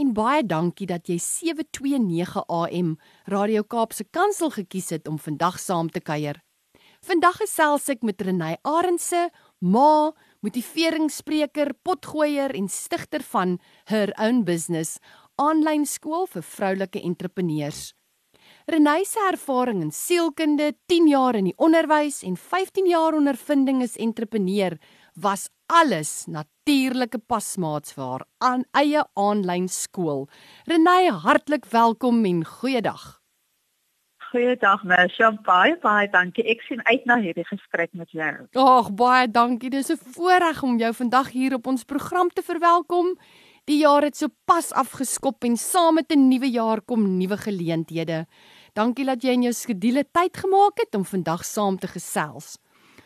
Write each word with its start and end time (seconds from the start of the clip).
en 0.00 0.14
baie 0.16 0.40
dankie 0.46 0.86
dat 0.88 1.10
jy 1.10 1.18
729 1.20 2.40
AM 2.48 2.94
Radio 3.28 3.64
Kaapse 3.68 4.06
Kansel 4.08 4.52
gekies 4.54 4.88
het 4.94 5.08
om 5.08 5.18
vandag 5.20 5.58
saam 5.60 5.90
te 5.92 6.00
kuier. 6.00 6.40
Vandag 7.04 7.40
gesels 7.40 7.88
ek 7.92 8.02
met 8.04 8.20
Renay 8.24 8.56
Arendse, 8.64 9.28
ma, 9.60 10.12
motiveringsspreker, 10.44 11.74
potgooier 11.84 12.52
en 12.56 12.68
stigter 12.68 13.24
van 13.32 13.58
Her 13.92 14.12
Own 14.20 14.44
Business, 14.48 14.98
aanlyn 15.40 15.86
skool 15.88 16.26
vir 16.32 16.44
vroulike 16.44 17.00
entrepreneurs. 17.04 17.90
Renay 18.70 19.04
se 19.08 19.20
ervaring 19.28 19.82
in 19.84 19.92
sielkunde, 19.92 20.74
10 20.88 21.08
jaar 21.08 21.36
in 21.36 21.48
die 21.50 21.56
onderwys 21.56 22.22
en 22.24 22.36
15 22.36 22.88
jaar 22.88 23.16
ondervinding 23.16 23.82
as 23.84 23.96
entrepreneur 24.00 24.76
was 25.16 25.48
alles 25.70 26.24
natuurlike 26.26 27.20
pasmaats 27.30 27.94
vir 27.94 28.04
haar 28.04 28.24
aan 28.42 28.62
eie 28.74 29.02
aanlyn 29.14 29.68
skool. 29.70 30.26
Renay, 30.66 31.10
hartlik 31.24 31.68
welkom 31.70 32.24
en 32.26 32.42
goeiedag. 32.44 33.20
Goeiedag 34.30 34.82
Mersha, 34.86 35.30
baie 35.46 35.76
baie 35.82 36.08
dankie. 36.10 36.44
Ek 36.50 36.62
sien 36.66 36.82
uit 36.86 37.06
na 37.06 37.18
hierdie 37.22 37.46
gesprek 37.46 37.90
met 37.98 38.10
jou. 38.14 38.32
Ag, 38.58 38.90
baie 38.98 39.28
dankie. 39.30 39.70
Dis 39.70 39.90
'n 39.90 39.98
voorreg 40.14 40.62
om 40.62 40.78
jou 40.78 40.92
vandag 40.94 41.30
hier 41.30 41.54
op 41.54 41.66
ons 41.66 41.84
program 41.84 42.28
te 42.30 42.42
verwelkom. 42.42 43.18
Die 43.64 43.78
jaar 43.78 44.02
het 44.02 44.16
so 44.16 44.26
pas 44.44 44.72
afgeskop 44.72 45.44
en 45.44 45.56
saam 45.56 45.94
met 45.94 46.10
'n 46.10 46.28
nuwe 46.28 46.50
jaar 46.50 46.80
kom 46.80 47.18
nuwe 47.18 47.36
geleenthede. 47.36 48.26
Dankie 48.72 49.04
dat 49.04 49.22
jy 49.22 49.30
in 49.30 49.42
jou 49.42 49.52
skedule 49.52 50.04
tyd 50.12 50.36
gemaak 50.36 50.78
het 50.78 50.94
om 50.94 51.04
vandag 51.04 51.44
saam 51.44 51.78
te 51.78 51.86
gesels. 51.86 52.58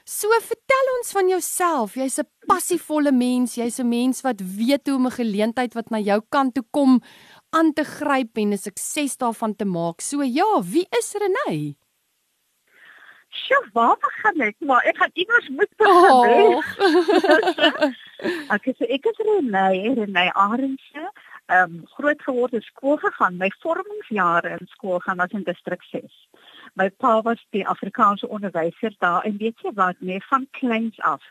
So 0.04 0.28
vertel 0.44 0.88
ons 0.98 1.12
van 1.16 1.30
jouself. 1.32 1.94
Jy's 1.96 2.20
'n 2.20 2.28
passievolle 2.46 3.12
mens, 3.12 3.54
jy's 3.56 3.80
'n 3.80 3.88
mens 3.88 4.20
wat 4.20 4.40
weet 4.40 4.86
hoe 4.86 4.96
om 4.96 5.06
'n 5.06 5.18
geleentheid 5.20 5.72
wat 5.74 5.90
na 5.90 5.98
jou 5.98 6.20
kant 6.28 6.54
toe 6.54 6.64
kom 6.70 7.00
aan 7.50 7.72
te 7.72 7.84
gryp 7.84 8.36
en 8.36 8.52
'n 8.52 8.58
sukses 8.58 9.16
daarvan 9.16 9.56
te 9.56 9.64
maak. 9.64 10.00
So 10.00 10.22
ja, 10.22 10.62
wie 10.62 10.86
is 10.90 11.14
Renay? 11.14 11.76
Sjoe, 13.30 13.68
waar 13.72 13.96
begin 13.96 14.40
ek? 14.42 14.56
Maar 14.58 14.82
ek 14.84 14.96
gaan 14.96 15.10
iewers 15.14 15.48
moet 15.48 15.72
begin. 15.76 16.10
Oh. 16.12 16.62
ek 18.54 18.64
sê 18.76 18.84
ek 18.96 19.04
is 19.06 19.18
Renay, 19.26 19.94
Renay 19.94 20.28
Arendse. 20.34 21.04
Ehm 21.46 21.80
um, 21.80 21.86
groot 21.96 22.22
geword 22.22 22.52
in 22.52 22.60
skool 22.60 22.96
gegaan. 22.96 23.36
My 23.36 23.50
vormingsjare 23.60 24.50
in 24.60 24.66
skool 24.66 25.00
gaan 25.00 25.16
was 25.16 25.32
in 25.32 25.44
distrik 25.44 25.82
6. 25.82 26.12
My 26.76 26.88
pa 26.90 27.22
was 27.22 27.46
die 27.50 27.66
Afrikaanse 27.66 28.28
onderwyser 28.28 28.94
daar 28.98 29.22
en 29.24 29.36
weet 29.38 29.60
jy 29.62 29.72
wat, 29.74 29.96
nee, 30.00 30.20
van 30.28 30.46
kleins 30.50 31.00
af. 31.00 31.22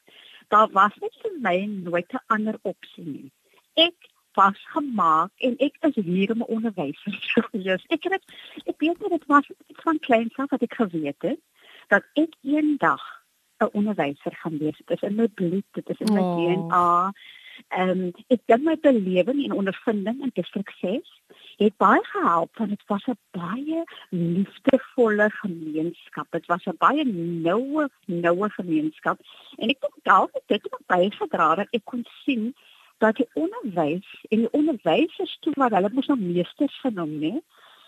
Daar 0.47 0.69
was 0.71 0.95
net 1.01 1.15
vir 1.21 1.31
my 1.41 1.65
nooit 1.65 2.11
'n 2.13 2.23
ander 2.27 2.57
opsie 2.61 3.05
nie. 3.05 3.31
Ek 3.73 3.95
was 4.33 4.57
gemaak 4.73 5.31
en 5.37 5.55
ek 5.57 5.75
is 5.81 5.95
hier 5.95 6.31
om 6.31 6.37
'n 6.41 6.51
onderwyser 6.55 7.11
te 7.33 7.43
wees. 7.51 7.83
Ek 7.89 8.03
het 8.03 8.23
ek 8.65 8.77
weet 8.79 8.99
net 8.99 9.09
dit 9.09 9.25
was 9.27 9.49
van 9.83 9.99
kleins 9.99 10.35
af 10.37 10.49
wat 10.49 10.61
ek 10.61 10.73
geweet 10.75 11.21
het 11.21 11.39
dat 11.87 12.03
ek 12.13 12.33
eendag 12.41 13.03
'n 13.59 13.69
onderwyser 13.73 14.35
gaan 14.35 14.57
wees. 14.57 14.81
Dit 14.85 15.01
is 15.01 15.09
in 15.09 15.15
my 15.15 15.27
bloed, 15.27 15.65
dit 15.71 15.89
is 15.89 15.99
in 15.99 16.13
my 16.13 16.19
Oh. 16.21 16.35
DNA. 16.37 17.13
Ehm 17.67 17.89
um, 17.89 18.11
ek 18.27 18.41
dink 18.45 18.63
my 18.63 18.75
belewing 18.81 19.43
en 19.43 19.51
ondervinding 19.51 20.21
in 20.21 20.31
distrik 20.33 20.69
6 20.81 21.21
het 21.57 21.77
baie 21.77 22.03
gehelp 22.03 22.57
want 22.57 22.69
dit 22.69 22.83
was 22.87 23.05
'n 23.05 23.17
baie 23.31 23.83
liefdevolle 24.09 25.29
gemeenskap. 25.29 26.27
Dit 26.29 26.45
was 26.45 26.65
'n 26.65 26.77
baie 26.77 27.05
noue 27.05 27.89
noue 28.05 28.49
gemeenskap 28.49 29.19
en 29.57 29.69
ek 29.69 29.81
dink 29.81 29.97
dalk 30.01 30.29
het 30.33 30.47
dit 30.47 30.73
ook 30.73 30.85
bygedra 30.85 31.55
dat 31.55 31.67
ek 31.69 31.85
kon 31.85 32.05
sien 32.23 32.55
dat 32.97 33.15
die 33.15 33.29
onderwys 33.33 34.25
en 34.29 34.37
die 34.37 34.51
onderwysers 34.51 35.37
toe 35.39 35.53
wat 35.55 35.71
hulle 35.71 35.89
mos 35.93 36.07
nou 36.07 36.19
meesters 36.19 36.79
genoem 36.79 37.19
nê 37.19 37.33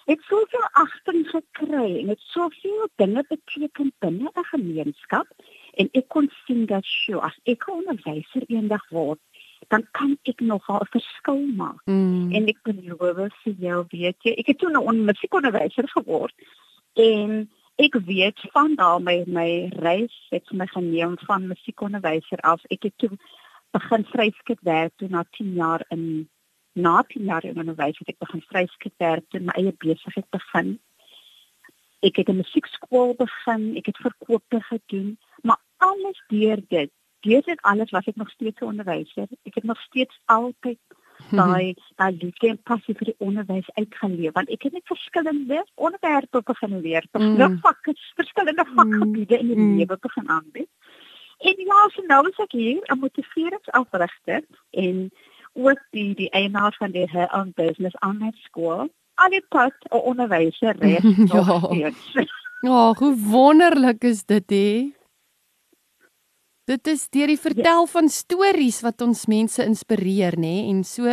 het 0.05 0.21
soveel 0.21 0.67
agting 0.71 1.29
gekry 1.29 1.99
en 1.99 2.07
het 2.07 2.19
soveel 2.19 2.89
dinge 2.95 3.23
beteken 3.27 3.93
binne 3.99 4.29
'n 4.33 4.43
gemeenskap 4.43 5.27
en 5.73 5.89
ek 5.91 6.07
kon 6.07 6.31
sien 6.45 6.65
dat 6.65 6.85
sjoe 6.85 7.21
as 7.21 7.39
ek 7.43 7.67
'n 7.67 7.71
onderwyser 7.71 8.43
eendag 8.47 8.89
word 8.89 9.19
dan 9.67 9.87
kan 9.91 10.17
ek 10.23 10.39
nogal 10.39 10.79
'n 10.81 10.93
verskil 10.97 11.41
maak. 11.55 11.81
Mm. 11.85 12.31
en 12.31 12.47
ek 12.47 12.59
beloof 12.63 13.33
vir 13.43 13.55
jou 13.59 13.85
weet 13.89 14.17
jy 14.21 14.33
ek 14.37 14.47
het 14.47 14.57
toe 14.57 14.69
'n 14.69 15.05
musiekonderwyser 15.05 15.87
geword 15.97 16.35
en 16.93 17.49
ek 17.75 17.95
weet 18.07 18.39
van 18.53 18.75
daar 18.75 19.01
my 19.01 19.23
my 19.27 19.67
reis 19.83 20.15
het 20.29 20.51
my 20.51 20.67
geneem 20.67 21.17
van 21.27 21.47
musiekonderwyser 21.47 22.39
af. 22.39 22.63
Ek 22.71 22.83
het 22.83 22.93
toe 22.97 23.11
begin 23.71 24.05
vryskut 24.05 24.61
werk 24.61 24.93
toe 24.95 25.09
na 25.09 25.25
10 25.37 25.53
jaar 25.53 25.83
in 25.89 26.29
na 26.73 27.03
10 27.07 27.23
jaar 27.23 27.43
in 27.43 27.59
onderwys 27.59 27.99
het 27.99 28.13
ek 28.15 28.23
begin 28.23 28.43
vryskut 28.47 28.95
werk 28.97 29.27
toe 29.29 29.39
my 29.39 29.55
eie 29.59 29.75
besigheid 29.83 30.29
begin. 30.29 30.79
Ek 31.99 32.15
het 32.15 32.29
'n 32.29 32.39
musiekskool 32.39 33.15
begin 33.19 33.75
ek 33.75 33.85
het 33.91 34.03
verkope 34.07 34.61
gedoen 34.71 35.17
maar 35.43 35.59
alles 35.77 36.23
deur 36.27 36.61
dit 36.67 36.91
deur 37.25 37.41
dit 37.45 37.61
alles 37.61 37.91
was 37.91 38.05
ek 38.11 38.15
nog 38.21 38.29
steeds 38.29 38.59
'n 38.61 38.65
onderwyser 38.73 39.27
ek 39.49 39.55
het 39.55 39.63
nog 39.63 39.79
steeds 39.81 40.19
altyd 40.25 40.77
daai 41.31 41.73
daai 41.99 42.17
liefde 42.21 42.47
en 42.47 42.59
passie 42.63 42.95
vir 42.95 43.05
die 43.11 43.15
onderwys 43.27 43.69
uitgeleef 43.79 44.33
want 44.33 44.49
ek 44.49 44.63
het 44.63 44.73
net 44.73 44.87
verskillende 44.93 45.63
onderwerpe 45.75 46.41
begin 46.43 46.79
leer, 46.81 47.03
verskillende 47.11 47.49
Mm. 47.55 47.59
vakke, 47.61 47.93
verskillende 48.15 48.65
vakgebiede 48.75 49.37
in 49.39 49.47
die 49.47 49.55
Mm. 49.57 49.77
lewe 49.77 49.97
begin 50.01 50.29
aanbied. 50.29 50.69
En 51.39 51.55
ja, 51.57 51.79
so 51.93 52.01
nou 52.07 52.27
is 52.29 52.37
ek 52.39 52.51
hier 52.51 52.81
'n 52.91 52.99
motiveringsafrigter 52.99 54.41
en 54.71 55.11
ook 55.53 55.79
die 55.91 56.13
die 56.15 56.29
eienaar 56.29 56.75
van 56.77 56.91
die 56.91 57.09
Her 57.11 57.29
Own 57.33 57.51
Business 57.55 57.95
Online 58.05 58.33
School. 58.37 58.89
Al 59.15 59.29
die 59.29 59.45
pad 59.49 59.73
'n 59.91 59.95
onderwyser 59.97 60.75
res 60.79 61.01
Ja. 61.31 61.43
nog 61.43 61.65
steeds. 61.65 62.31
Ja, 62.61 62.93
hoe 62.93 63.15
wonderlik 63.19 64.03
is 64.03 64.23
dit 64.25 64.49
hè? 64.49 64.93
Dit 66.65 66.87
is 66.89 67.03
deur 67.13 67.29
die 67.29 67.37
vertel 67.37 67.83
van 67.85 68.07
stories 68.09 68.79
wat 68.81 69.03
ons 69.05 69.27
mense 69.29 69.61
inspireer, 69.61 70.33
nê? 70.41 70.63
En 70.71 70.79
so 70.81 71.05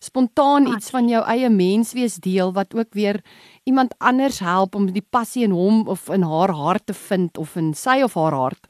spontaan 0.00 0.64
iets 0.72 0.88
van 0.94 1.10
jou 1.12 1.20
eie 1.28 1.50
menswees 1.52 2.16
deel 2.24 2.54
wat 2.56 2.72
ook 2.72 2.96
weer 2.96 3.18
iemand 3.68 3.92
anders 4.00 4.40
help 4.40 4.72
om 4.74 4.88
die 4.88 5.04
passie 5.04 5.44
in 5.44 5.52
hom 5.52 5.84
of 5.92 6.08
in 6.08 6.24
haar 6.24 6.54
hart 6.56 6.86
te 6.88 6.96
vind 6.96 7.36
of 7.36 7.52
in 7.60 7.74
sy 7.76 7.98
of 8.06 8.16
haar 8.16 8.32
hart. 8.32 8.64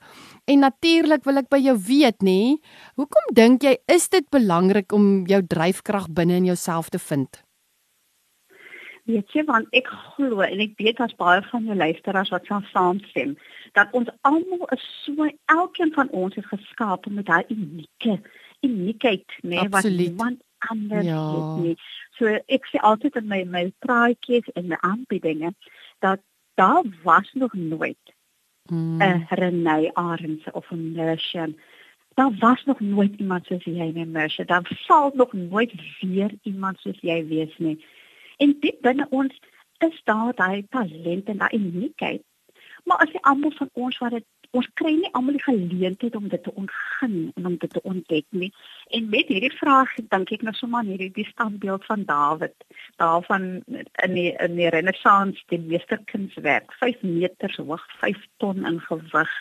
En 0.51 0.67
natuurlik 0.67 1.23
wil 1.23 1.39
ek 1.39 1.53
by 1.55 1.63
jou 1.69 1.79
weet, 1.87 2.19
nê? 2.27 2.59
Hoekom 2.99 3.31
dink 3.39 3.63
jy 3.63 3.79
is 3.87 4.11
dit 4.11 4.27
belangrik 4.35 4.91
om 4.91 5.29
jou 5.31 5.39
dryfkrag 5.39 6.11
binne 6.11 6.43
in 6.43 6.51
jouself 6.51 6.91
te 6.91 6.99
vind? 6.99 7.45
Weet 9.07 9.31
jy 9.37 9.47
want 9.47 9.71
ek 9.71 9.87
glo 9.87 10.43
en 10.43 10.67
ek 10.67 10.75
weet 10.83 10.99
daar's 10.99 11.15
baie 11.15 11.47
van 11.53 11.71
jou 11.71 11.79
luisteraars 11.79 12.35
wat 12.35 12.51
sal 12.51 12.67
saamstem 12.75 13.39
dat 13.75 13.91
ons 13.93 14.09
almal 14.23 14.69
is 14.75 14.85
so 15.05 15.27
elkeen 15.51 15.93
van 15.93 16.09
ons 16.15 16.37
is 16.41 16.47
geskaap 16.47 17.07
met 17.11 17.27
daai 17.27 17.45
unieke 17.49 18.21
uniekheid, 18.65 19.29
nê, 19.43 19.57
wat 19.69 19.75
Absoluut. 19.85 19.99
niemand 20.09 20.43
anders 20.71 21.05
Ja. 21.07 21.23
het 21.35 21.63
nie. 21.65 21.77
So 22.17 22.27
ek 22.47 22.65
sê 22.71 22.81
altyd 22.81 23.17
in 23.21 23.27
my 23.29 23.43
my 23.45 23.65
praatjies 23.85 24.49
en 24.55 24.67
my 24.73 24.77
aanbiedinge 24.81 25.55
dat 26.01 26.21
daar 26.55 26.83
was 27.03 27.31
nog 27.35 27.53
nooit. 27.53 28.01
'n 28.73 29.27
Renay 29.29 29.91
Arendse 29.95 30.53
of 30.53 30.71
'n 30.73 30.93
Mercian. 30.93 31.57
Daar 32.15 32.33
was 32.39 32.65
nog 32.65 32.81
nooit 32.81 33.15
iemand 33.19 33.47
soos 33.47 33.65
jy 33.65 33.91
nie, 33.93 34.07
Mercia. 34.07 34.45
Daar 34.45 34.71
sal 34.87 35.11
nog 35.15 35.33
nooit 35.33 35.73
weer 36.01 36.31
iemand 36.43 36.79
soos 36.79 36.99
jy 37.01 37.27
wees 37.27 37.55
nie. 37.59 37.85
En 38.37 38.57
diep 38.61 38.81
binne 38.83 39.07
ons 39.11 39.35
is 39.79 40.01
daar 40.05 40.35
daai 40.35 40.67
talent 40.71 41.25
en 41.29 41.37
daai 41.39 41.57
uniekheid. 41.59 42.23
Maar 42.85 43.05
as 43.05 43.13
jy 43.13 43.21
almal 43.23 43.53
van 43.59 43.71
ons 43.73 43.99
wat 44.03 44.17
dit 44.19 44.27
ons 44.55 44.69
kry 44.79 44.93
nie 44.95 45.11
almal 45.19 45.35
die 45.35 45.43
geleentheid 45.43 46.17
om 46.17 46.29
dit 46.31 46.43
te 46.43 46.53
ontgin 46.55 47.15
en 47.35 47.47
om 47.49 47.57
dit 47.59 47.73
te 47.75 47.83
ontdek 47.83 48.27
nie. 48.31 48.51
En 48.97 49.09
met 49.11 49.31
hierdie 49.33 49.53
vraag 49.57 49.95
dink 50.13 50.31
ek 50.37 50.45
nou 50.47 50.55
sommer 50.55 50.83
aan 50.83 50.93
hierdie 50.93 51.11
die 51.17 51.27
standbeeld 51.31 51.87
van 51.89 52.05
Dawid, 52.11 52.55
daarvan 53.03 53.49
in 54.07 54.15
die 54.19 54.31
in 54.47 54.59
die 54.61 54.71
Renaissance, 54.75 55.43
die 55.53 55.61
meesterkunswerk, 55.65 56.77
5 56.83 57.03
meter 57.03 57.57
hoog, 57.57 57.87
5 58.05 58.21
ton 58.43 58.63
in 58.69 58.79
gewig. 58.87 59.33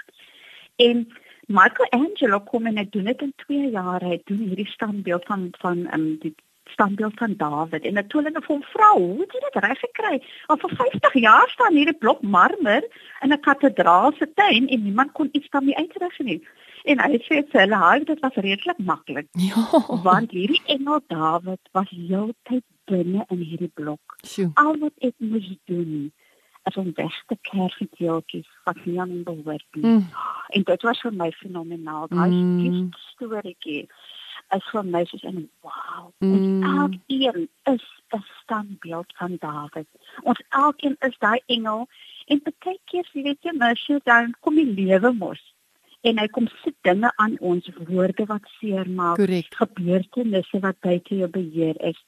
En 0.82 1.06
Michelangelo 1.48 2.40
kom 2.48 2.66
en 2.72 2.80
hy 2.80 2.88
doen 2.90 3.12
dit 3.12 3.22
in 3.28 3.36
2 3.46 3.70
jaar. 3.76 4.02
Hy 4.02 4.22
doen 4.26 4.42
hierdie 4.48 4.70
standbeeld 4.72 5.30
van 5.30 5.50
van 5.62 5.86
um, 5.94 6.10
die 6.24 6.34
standbeeld 6.74 7.18
van 7.22 7.36
Dawid 7.38 7.86
en 7.86 8.08
toe 8.08 8.22
hulle 8.22 8.42
vir 8.42 8.52
hom 8.56 8.64
vra, 8.74 8.90
"Hoe 8.98 9.20
het 9.22 9.32
jy 9.34 9.40
dit 9.46 9.64
reg 9.64 9.80
gekry? 9.80 10.16
Al 10.48 10.58
vir 10.58 10.76
50 10.76 11.14
jaar 11.14 11.50
staan 11.50 11.76
hier 11.76 11.90
'n 11.90 11.98
blok 11.98 12.22
marmer 12.22 12.84
in 13.22 13.32
'n 13.34 13.40
kathedraal 13.40 14.12
se 14.20 14.28
tuin 14.34 14.68
en 14.68 14.84
niemand 14.84 15.12
kon 15.12 15.30
iets 15.32 15.50
daarmee 15.50 15.76
uitrig 15.78 16.20
nie." 16.20 16.42
En 16.84 17.00
hy 17.00 17.18
sê 17.18 17.44
vir 17.50 17.62
hulle, 17.62 17.78
"Hy, 17.78 18.04
dit 18.04 18.20
was 18.20 18.36
redelik 18.36 18.78
maklik." 18.78 19.28
Ja. 19.50 20.02
Want 20.04 20.32
hierdie 20.32 20.62
engel 20.66 21.00
Dawid 21.08 21.60
was 21.72 21.90
heeltyd 21.90 22.64
binne 22.86 23.26
in 23.30 23.38
hierdie 23.40 23.72
blok. 23.74 24.18
Sjoe. 24.28 24.52
Al 24.54 24.78
wat 24.78 24.92
ek 24.98 25.14
moes 25.18 25.48
doen 25.66 26.12
is 26.64 26.78
om 26.78 26.92
weg 26.96 27.24
te 27.28 27.38
kerf 27.42 27.78
die 27.78 27.90
deeltjies 27.98 28.48
wat 28.64 28.86
nie 28.86 29.00
aan 29.00 29.10
hom 29.10 29.24
behoort 29.24 29.66
nie. 29.72 29.86
Mm. 29.86 30.06
En 30.56 30.64
dit 30.64 30.82
was 30.82 31.02
vir 31.02 31.14
my 31.14 31.32
fenomenaal. 31.32 32.08
Daai 32.08 32.30
Mm. 32.32 32.58
mm. 32.58 32.90
Is 34.56 34.70
vir 34.72 34.84
my 34.84 35.04
soos 35.06 35.24
'n 35.24 35.50
wow. 35.62 36.12
Mm. 36.20 36.64
Elkeen 36.64 37.50
is 37.74 37.86
'n 38.16 38.24
standbeeld 38.42 39.14
van 39.18 39.36
Dawid. 39.40 39.88
Ons 40.24 40.42
elkeen 40.50 40.96
is 41.00 41.18
daai 41.20 41.42
engel 41.46 41.88
en 42.26 42.42
baie 42.44 42.80
keer 42.86 43.10
jy 43.14 43.24
weet 43.24 43.42
jy 43.42 43.54
mens 43.58 43.90
dan 44.04 44.36
kom 44.40 44.56
die 44.56 44.74
lewe 44.74 45.12
mos 45.12 45.54
en 46.02 46.20
hy 46.20 46.28
kom 46.28 46.48
sit 46.64 46.76
dinge 46.82 47.12
aan 47.16 47.38
ons 47.40 47.70
woorde 47.88 48.26
wat 48.26 48.50
seermaak 48.60 49.22
gebeurtenisse 49.62 50.60
wat 50.60 50.80
buite 50.80 51.16
jou 51.16 51.30
beheer 51.30 51.80
is. 51.82 52.00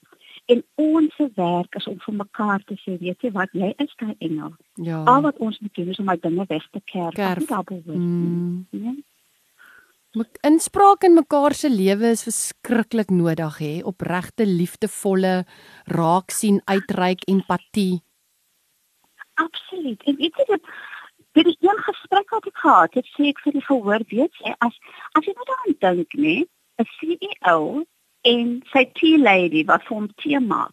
En 0.46 0.64
ons 0.76 1.16
werk 1.36 1.76
is 1.76 1.88
om 1.88 1.98
vir 2.00 2.14
mekaar 2.14 2.64
te 2.70 2.76
sê, 2.84 2.98
weet 3.02 3.24
jy 3.24 3.32
wat, 3.34 3.50
jy 3.54 3.72
is 3.82 3.96
daai 4.02 4.14
engel. 4.20 4.52
Ja. 4.74 5.02
Al 5.10 5.24
wat 5.26 5.38
ons 5.38 5.60
moet 5.60 5.74
doen 5.74 5.88
is 5.90 6.00
om 6.00 6.06
my 6.12 6.18
dinge 6.22 6.46
weg 6.52 6.68
te 6.72 6.82
kerf. 6.84 7.16
Kerf. 7.16 7.46
Kerf. 7.46 7.48
Double 7.48 7.82
Mm. 7.96 8.68
mm. 8.72 9.04
Inspraak 10.48 11.04
in 11.04 11.14
mekaar 11.14 11.54
se 11.54 11.70
lewe 11.70 12.14
is 12.16 12.24
verskriklik 12.24 13.10
nodig 13.12 13.58
hè, 13.60 13.74
opregte 13.84 14.46
liefdevolle 14.48 15.44
raak 15.92 16.32
sien, 16.32 16.62
uitreik, 16.66 17.26
empatie. 17.28 18.00
Absoluut. 19.36 20.04
En 20.08 20.16
weet 20.16 20.38
jy 20.40 20.46
dit 20.54 20.70
dit 21.36 21.48
is 21.52 21.58
een 21.60 21.80
gesprek 21.84 22.30
wat 22.32 22.46
ek 22.48 22.62
gehad 22.64 22.94
het, 22.96 23.08
sê 23.12 23.28
ek 23.34 23.42
vir 23.44 23.58
die 23.58 23.66
gehoor, 23.66 24.04
weet 24.08 24.38
jy, 24.40 24.54
as 24.64 24.78
as 25.20 25.28
jy 25.28 25.34
nou 25.36 25.48
daaraan 25.50 25.76
dink, 25.84 26.16
nê, 26.16 26.36
'n 26.80 26.88
CEO 26.96 27.84
en 28.32 28.54
sy 28.72 28.84
tea 29.00 29.20
lady 29.20 29.66
wat 29.68 29.84
vir 29.88 29.98
hom 29.98 30.08
tee 30.24 30.40
maak, 30.40 30.72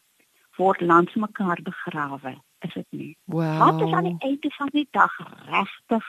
word 0.59 0.81
langs 0.81 1.15
mekaar 1.19 1.59
begrawe, 1.67 2.37
is 2.62 2.75
dit 2.79 2.87
nie? 2.91 3.17
Wow. 3.27 3.59
Wat 3.59 3.83
is 3.83 3.93
aan 3.93 4.11
die 4.12 4.21
einde 4.29 4.50
van 4.59 4.71
die 4.73 4.88
dag 4.95 5.19
regtig 5.50 6.06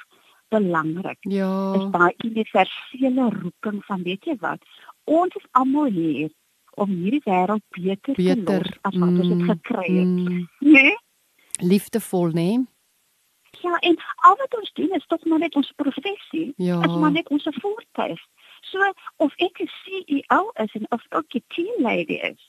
belangrik? 0.53 1.17
Ja. 1.33 1.51
is 1.79 1.89
daai 1.97 2.13
universele 2.29 3.29
roeping 3.41 3.81
van 3.89 4.03
weet 4.07 4.25
jy 4.29 4.35
wat 4.45 4.61
ons 5.09 5.35
is 5.41 5.47
almal 5.51 5.89
hier 5.91 6.29
om 6.75 6.89
hierdie 6.89 7.21
wêreld 7.25 7.61
beter, 7.75 8.13
te 8.15 8.23
Beter. 8.23 8.63
los 8.65 8.77
as 8.87 8.95
wat 9.01 9.09
ons 9.09 9.27
dit 9.33 9.43
gekry 9.49 9.89
het 9.97 10.05
mm, 10.05 10.47
nee 10.59 10.93
liefdevol, 11.61 12.31
nê? 12.33 12.51
ja 13.63 13.77
en 13.87 13.95
al 14.27 14.35
wat 14.39 14.55
ons 14.59 14.71
doen 14.73 14.91
is 14.97 15.05
tog 15.07 15.25
maar 15.29 15.39
net 15.39 15.55
ons 15.55 15.71
professie 15.75 16.53
Ja. 16.57 16.79
is 16.87 16.95
maar 17.03 17.11
net 17.11 17.29
ons 17.29 17.45
voertuig 17.61 18.19
so 18.61 18.79
of 19.17 19.33
ek 19.37 19.61
'n 19.61 19.69
CEO 19.81 20.39
is 20.63 20.73
en 20.79 20.85
of 20.89 21.01
ek 21.19 21.35
'n 21.35 21.43
team 21.55 21.75
lady 21.89 22.17
is 22.31 22.41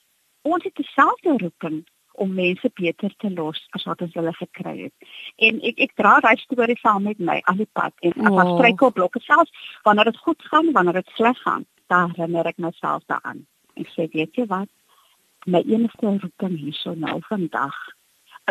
ons 0.42 0.64
het 0.64 0.74
dieselfde 0.74 1.36
roeping 1.44 1.84
om 2.14 2.34
mense 2.34 2.70
beter 2.74 3.14
te 3.18 3.30
los 3.30 3.60
as 3.76 3.84
wat 3.88 4.02
ons 4.04 4.14
hulle 4.14 4.32
gekry 4.38 4.74
het. 4.86 5.08
En 5.42 5.60
ek 5.62 5.80
ek 5.88 5.96
dra 5.98 6.20
daai 6.24 6.36
storie 6.42 6.78
saam 6.80 7.02
met 7.08 7.18
my 7.18 7.40
al 7.50 7.58
die 7.62 7.70
pad 7.72 7.92
en 8.02 8.12
as 8.12 8.30
Oh. 8.30 8.36
daar 8.36 8.52
struikelblokke 8.54 9.20
selfs 9.20 9.50
wanneer 9.82 10.04
dit 10.04 10.18
goed 10.26 10.42
gaan, 10.50 10.72
wanneer 10.72 11.00
dit 11.00 11.10
sleg 11.14 11.38
gaan, 11.42 11.66
dan 11.86 12.12
herinner 12.16 12.46
ek 12.46 12.58
myself 12.58 13.02
daaraan. 13.06 13.46
Ek 13.76 13.88
sê 13.96 14.08
weet 14.12 14.34
jy 14.34 14.46
wat? 14.46 14.68
My 15.46 15.60
enigste 15.66 16.06
roeping 16.06 16.56
hierso 16.58 16.94
nou 16.94 17.20
vandag 17.28 17.74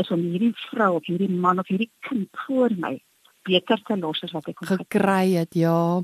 is 0.02 0.12
om 0.12 0.20
hierdie 0.20 0.54
vrou 0.70 0.96
of 0.96 1.06
hierdie 1.06 1.30
man 1.30 1.60
of 1.60 1.68
hierdie 1.68 1.92
kind 2.08 2.30
voor 2.46 2.70
my 2.78 3.00
beter 3.44 3.82
te 3.84 3.98
los 3.98 4.24
as 4.24 4.32
wat 4.32 4.48
ek 4.48 4.62
Gekry 4.66 5.34
het, 5.36 5.54
ja. 5.54 6.02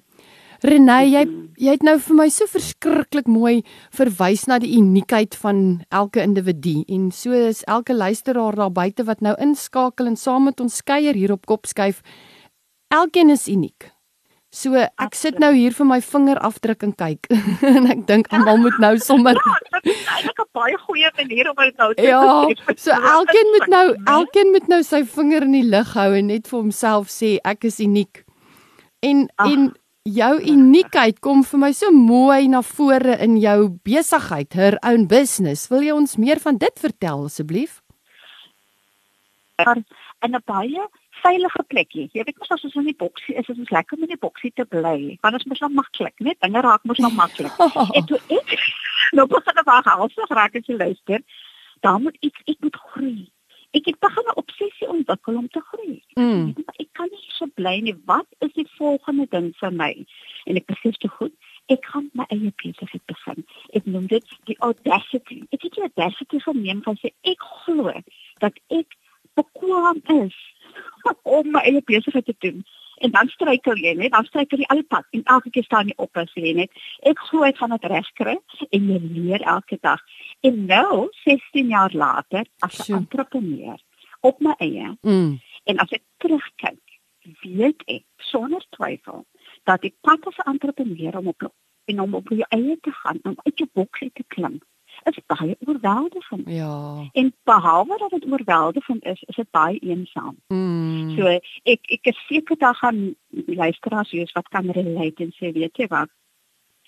Renée, 0.63 1.05
jy 1.07 1.21
jy 1.59 1.75
het 1.75 1.83
nou 1.83 1.97
vir 1.99 2.15
my 2.15 2.25
so 2.31 2.47
verskriklik 2.47 3.27
mooi 3.27 3.61
verwys 3.95 4.45
na 4.47 4.59
die 4.63 4.71
uniekheid 4.79 5.35
van 5.39 5.83
elke 5.91 6.23
individu 6.23 6.85
en 6.87 7.09
so 7.15 7.35
is 7.35 7.65
elke 7.67 7.95
luisteraar 7.95 8.55
daar 8.55 8.71
buite 8.71 9.03
wat 9.07 9.23
nou 9.23 9.35
inskakel 9.43 10.07
en 10.07 10.15
saam 10.19 10.47
met 10.47 10.59
ons 10.63 10.81
kuier 10.83 11.15
hier 11.15 11.31
op 11.35 11.45
Kopskuif. 11.47 11.99
Elkeen 12.91 13.29
is 13.29 13.47
uniek. 13.47 13.91
So 14.49 14.75
ek 14.81 15.13
sit 15.13 15.37
nou 15.39 15.51
hier 15.53 15.75
vir 15.77 15.85
my 15.85 15.99
vingerafdruk 16.01 16.83
en 16.87 16.93
kyk 16.97 17.27
en 17.69 17.89
ek 17.93 18.07
dink 18.07 18.31
almal 18.33 18.57
moet 18.57 18.79
nou 18.81 18.95
sommer 18.97 19.37
Ja, 19.85 20.15
eintlik 20.15 20.39
'n 20.41 20.47
baie 20.57 20.77
goeie 20.87 21.11
manier 21.19 21.49
om 21.51 21.59
dit 21.59 21.77
nou 21.77 21.93
te 21.93 22.07
Ja, 22.07 22.23
so 22.75 22.91
elkeen 23.15 23.51
moet 23.55 23.67
nou 23.69 23.85
elkeen 24.05 24.49
moet 24.51 24.67
nou 24.67 24.81
sy 24.83 25.03
vinger 25.05 25.45
in 25.45 25.53
die 25.53 25.67
lug 25.69 25.93
hou 25.93 26.09
en 26.17 26.33
net 26.33 26.49
vir 26.49 26.59
homself 26.59 27.13
sê 27.13 27.37
ek 27.45 27.69
is 27.69 27.79
uniek. 27.79 28.25
En 29.05 29.29
Ag, 29.37 29.53
en 29.53 29.69
jou 30.15 30.33
uniekheid 30.41 31.19
kom 31.19 31.43
vir 31.43 31.59
my 31.59 31.71
so 31.73 31.91
mooi 31.91 32.47
na 32.47 32.61
vore 32.61 33.17
in 33.21 33.37
jou 33.37 33.69
besigheid, 33.85 34.53
her 34.53 34.79
own 34.83 35.07
business. 35.07 35.69
Wil 35.69 35.85
jy 35.85 35.93
ons 35.93 36.17
meer 36.17 36.39
van 36.39 36.57
dit 36.57 36.79
vertel 36.79 37.25
asseblief? 37.29 37.81
maar 39.65 39.77
in 40.19 40.35
'n 40.35 40.41
baie 40.45 40.87
veilige 41.09 41.63
plekkie. 41.67 42.09
Jy 42.11 42.23
weet 42.23 42.37
mos 42.37 42.51
as 42.51 42.63
ons 42.63 42.75
in 42.75 42.83
die 42.83 42.95
boksie 42.95 43.35
is, 43.35 43.47
is 43.47 43.57
ons 43.57 43.69
lekker 43.69 43.97
om 43.97 44.03
in 44.03 44.13
die 44.15 44.25
boksie 44.25 44.51
te 44.55 44.65
bly. 44.65 45.17
Want 45.21 45.33
dit 45.33 45.41
is 45.41 45.47
mos 45.51 45.59
nou 45.59 45.71
maklik, 45.71 46.19
net 46.19 46.39
dinge 46.39 46.61
raak 46.61 46.83
mos 46.83 46.97
nou 46.97 47.11
maklik. 47.13 47.51
en 47.97 48.05
toe 48.05 48.19
ek 48.27 48.55
nou 49.17 49.27
begin 49.27 49.57
ek 49.57 49.65
maar 49.65 49.83
halsig 49.83 50.29
raak 50.29 50.55
as 50.55 50.65
jy 50.67 50.77
luister, 50.77 51.23
dan 51.79 52.01
moet 52.01 52.17
ek 52.21 52.41
ek 52.45 52.57
moet 52.59 52.75
groei. 52.75 53.31
Ek 53.71 53.85
het 53.85 53.99
begin 53.99 54.25
'n 54.27 54.39
obsessie 54.41 54.87
ontwikkel 54.89 55.35
om 55.37 55.49
te 55.49 55.61
groei. 55.61 56.03
Mm. 56.13 56.53
Ek, 56.57 56.79
ek 56.83 56.89
kan 56.91 57.07
nie 57.11 57.25
so 57.37 57.45
bly 57.53 57.79
nie. 57.79 57.95
Wat 58.05 58.25
is 58.39 58.53
die 58.53 58.67
volgende 58.77 59.27
ding 59.29 59.53
vir 59.55 59.71
my? 59.71 60.05
En 60.45 60.55
ek 60.55 60.65
besef 60.65 60.97
te 60.97 61.07
goed, 61.07 61.33
ek 61.65 61.85
gaan 61.85 62.09
my 62.13 62.25
eie 62.33 62.53
besigheid 62.55 63.05
begin. 63.05 63.45
Ek 63.77 63.85
noem 63.85 64.07
dit 64.07 64.25
die 64.49 64.57
audacity. 64.59 65.43
Ek 65.53 65.61
het 65.61 65.73
die 65.73 65.85
audacity 65.85 66.39
geneem 66.39 66.81
van 66.83 66.97
sê 66.97 67.13
ek 67.21 67.45
glo 67.63 67.93
dat 68.39 68.57
ek 68.67 68.97
bekwaam 69.37 70.01
is 70.17 70.37
om 71.37 71.51
my 71.51 71.61
eie 71.69 71.81
besigheid 71.85 72.25
te 72.25 72.35
doen. 72.39 72.65
En 72.99 73.11
dan 73.11 73.27
struikel 73.31 73.77
jy 73.79 73.93
net, 73.95 74.11
dan 74.11 74.25
struikel 74.27 74.59
jy 74.59 74.67
al 74.69 74.81
die 74.81 74.89
pad 74.91 75.05
en 75.15 75.23
elke 75.23 75.49
keer 75.55 75.63
staan 75.63 75.87
jy 75.87 75.95
op 75.97 76.17
en 76.19 76.27
sê 76.33 76.53
net 76.55 76.71
ek 77.07 77.19
glo 77.29 77.43
ek 77.47 77.57
gaan 77.61 77.75
dit 77.75 77.87
regkry 77.91 78.35
en 78.69 78.89
jy 78.91 78.99
leer 79.15 79.45
elke 79.55 79.77
dag. 79.81 80.01
En 80.43 80.65
nou 80.65 81.07
16 81.23 81.71
jaar 81.75 81.93
later 81.93 82.45
as 82.59 82.89
'n 82.89 82.95
entrepreneur 83.03 83.79
op 84.21 84.39
my 84.39 84.53
eie 84.59 84.97
Mm. 85.01 85.39
en 85.63 85.79
as 85.79 85.91
ek 85.91 86.03
terugkyk, 86.17 86.83
weet 87.43 87.83
ek 87.87 88.03
sonder 88.17 88.63
twyfel 88.75 89.25
dat 89.63 89.81
die 89.81 89.95
pad 90.01 90.27
as 90.27 90.37
'n 90.37 90.49
entrepreneur 90.51 91.17
om 91.17 91.27
op 91.27 91.53
en 91.85 91.99
om 92.01 92.13
op 92.13 92.27
jou 92.29 92.45
eie 92.49 92.77
te 92.81 92.91
gaan, 92.91 93.19
om 93.23 93.35
uit 93.43 93.57
jou 93.57 93.69
boksie 93.73 94.11
te 94.13 94.23
klim, 94.27 94.61
is 95.03 95.19
baie 95.27 95.55
oorweldigend. 95.65 96.49
Ja. 96.49 97.09
En 97.13 97.33
behalwe 97.43 97.97
dat 97.97 98.09
dit 98.09 98.31
oorweldigend 98.31 99.03
is, 99.03 99.23
is 99.27 99.35
dit 99.35 99.51
baie 99.51 99.79
eensaam. 99.79 100.35
Mm. 100.47 101.15
So 101.17 101.25
ek 101.63 101.79
ek 101.83 102.05
is 102.13 102.25
seker 102.27 102.57
daar 102.57 102.75
gaan 102.75 103.15
luisteraars 103.45 104.11
wees 104.11 104.31
wat 104.31 104.47
kan 104.47 104.71
relate 104.71 105.23
en 105.23 105.31
sê 105.31 105.51
weet 105.53 105.77
jy 105.77 105.87
wat 105.87 106.09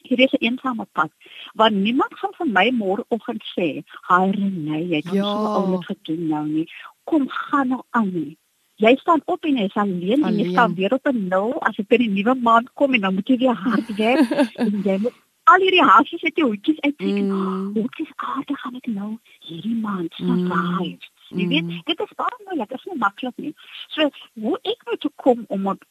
Hier 0.02 0.20
is 0.20 0.32
'n 0.34 0.44
eensame 0.46 0.86
pad 0.92 1.12
want 1.54 1.76
niemand 1.76 2.14
gaan 2.18 2.34
vir 2.38 2.48
my 2.48 2.70
môreoggend 2.72 3.44
sê, 3.56 3.84
"Haai 4.10 4.32
Renée, 4.32 4.88
jy 4.90 4.96
het 4.96 5.06
Ja. 5.06 5.14
ja. 5.14 5.24
so 5.24 5.46
oulik 5.62 5.86
gedoen 5.86 6.28
nou 6.28 6.48
nie. 6.48 6.68
Kom 7.04 7.30
gaan 7.30 7.68
nou 7.68 7.82
aan 7.90 8.10
nie." 8.14 8.38
Jy 8.76 8.96
staan 8.96 9.22
op 9.26 9.44
en 9.46 9.56
jy 9.58 9.64
is 9.64 9.74
alleen, 9.74 10.24
en 10.24 10.34
jy 10.34 10.42
Alleen. 10.42 10.52
staan 10.52 10.74
weer 10.76 10.94
op 10.94 11.06
'n 11.08 11.28
nul 11.28 11.62
as 11.62 11.76
dit 11.76 11.88
by 11.88 11.98
die 11.98 12.10
nuwe 12.10 12.36
maand 12.36 12.74
kom 12.74 12.94
en 12.94 13.02
dan 13.02 13.14
moet 13.14 13.28
jy 13.28 13.38
weer 13.38 13.54
hard 13.54 13.96
werk 13.96 14.32
en 14.64 14.82
jy 14.84 14.98
moet 14.98 15.14
al 15.44 15.60
hierdie 15.60 15.84
haasies 15.84 16.24
uit 16.24 16.36
jou 16.38 16.48
hoedjies 16.48 16.80
uittrek. 16.80 17.22
Mm. 17.24 17.32
Mm. 17.32 17.74
Hoe 17.74 17.90
is 17.98 18.12
aardig 18.16 18.60
gaan 18.62 18.76
ek 18.76 18.88
nou 18.88 19.20
hierdie 19.40 19.76
maand 19.76 20.20
Mm. 20.20 20.28
survive? 20.48 21.10
Jy 21.30 21.48
weet, 21.48 21.64
Mm. 21.66 21.82
dit 21.86 22.00
is 22.00 22.14
baie 22.16 22.38
moeilik, 22.46 22.70
dit 22.70 22.78
is 22.78 22.86
nie 22.86 22.98
maklik 22.98 23.38
nie. 23.38 23.54
So, 23.88 24.10
hoe 24.40 24.60
ek 24.64 24.84
nou 24.86 24.98
toe 24.98 25.12
kom 25.16 25.46
om 25.48 25.68
op 25.68 25.84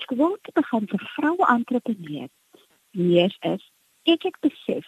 skool 0.00 0.36
te 0.42 0.50
begin 0.54 0.86
vir 0.86 0.98
vroue 1.16 1.46
entrepreneurs, 1.48 2.30
leer 2.92 3.36
is 3.40 3.70
ek 4.04 4.22
het 4.22 4.36
besef 4.40 4.84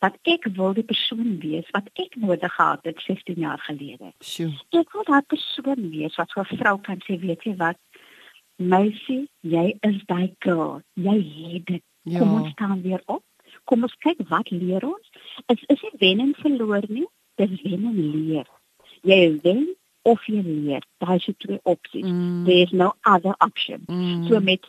dat 0.00 0.18
ek 0.24 0.44
wil 0.56 0.74
die 0.74 0.82
persoon 0.84 1.38
wees 1.40 1.64
wat 1.72 1.88
ek 1.94 2.16
nodig 2.16 2.52
gehad 2.52 2.84
het 2.84 3.00
16 3.00 3.34
jaar 3.36 3.58
gelede. 3.58 4.12
Sjoe. 4.20 4.52
Ek 4.72 4.92
wil 4.92 5.04
daai 5.04 5.22
persoon 5.22 5.90
wees 5.90 6.14
wat 6.16 6.32
vir 6.32 6.44
'n 6.50 6.56
vrou 6.56 6.78
kan 6.80 6.98
sê, 7.08 7.18
weet 7.20 7.42
jy 7.44 7.56
wat? 7.56 7.76
Meisie, 8.58 9.28
jy 9.42 9.76
is 9.82 10.02
daai 10.08 10.34
girl. 10.40 10.82
Jy 10.94 11.16
het 11.52 11.66
dit. 11.66 11.82
Ja. 12.02 12.18
Kom 12.18 12.34
ons 12.42 12.50
staan 12.52 12.82
weer 12.82 13.02
op. 13.06 13.22
Kom 13.66 13.86
ons 13.86 13.96
kyk 14.04 14.22
wat 14.30 14.50
leer 14.54 14.84
ons? 14.86 15.10
Is 15.52 15.62
is 15.72 15.82
nie 15.86 15.98
wen 16.02 16.22
en 16.24 16.34
verloor 16.38 16.86
nie. 16.88 17.06
Dis 17.40 17.54
wen 17.64 17.88
en 17.90 17.98
leer. 17.98 18.48
Jy 19.02 19.20
wen 19.42 19.66
of 20.06 20.24
jy 20.30 20.42
leer. 20.46 20.84
Daai 21.02 21.16
is 21.18 21.28
twee 21.42 21.60
opsies. 21.62 22.06
Mm. 22.06 22.44
There 22.46 22.66
is 22.66 22.72
no 22.72 22.92
other 23.02 23.34
option. 23.38 23.82
Mm. 23.90 24.28
So 24.28 24.40
met 24.40 24.66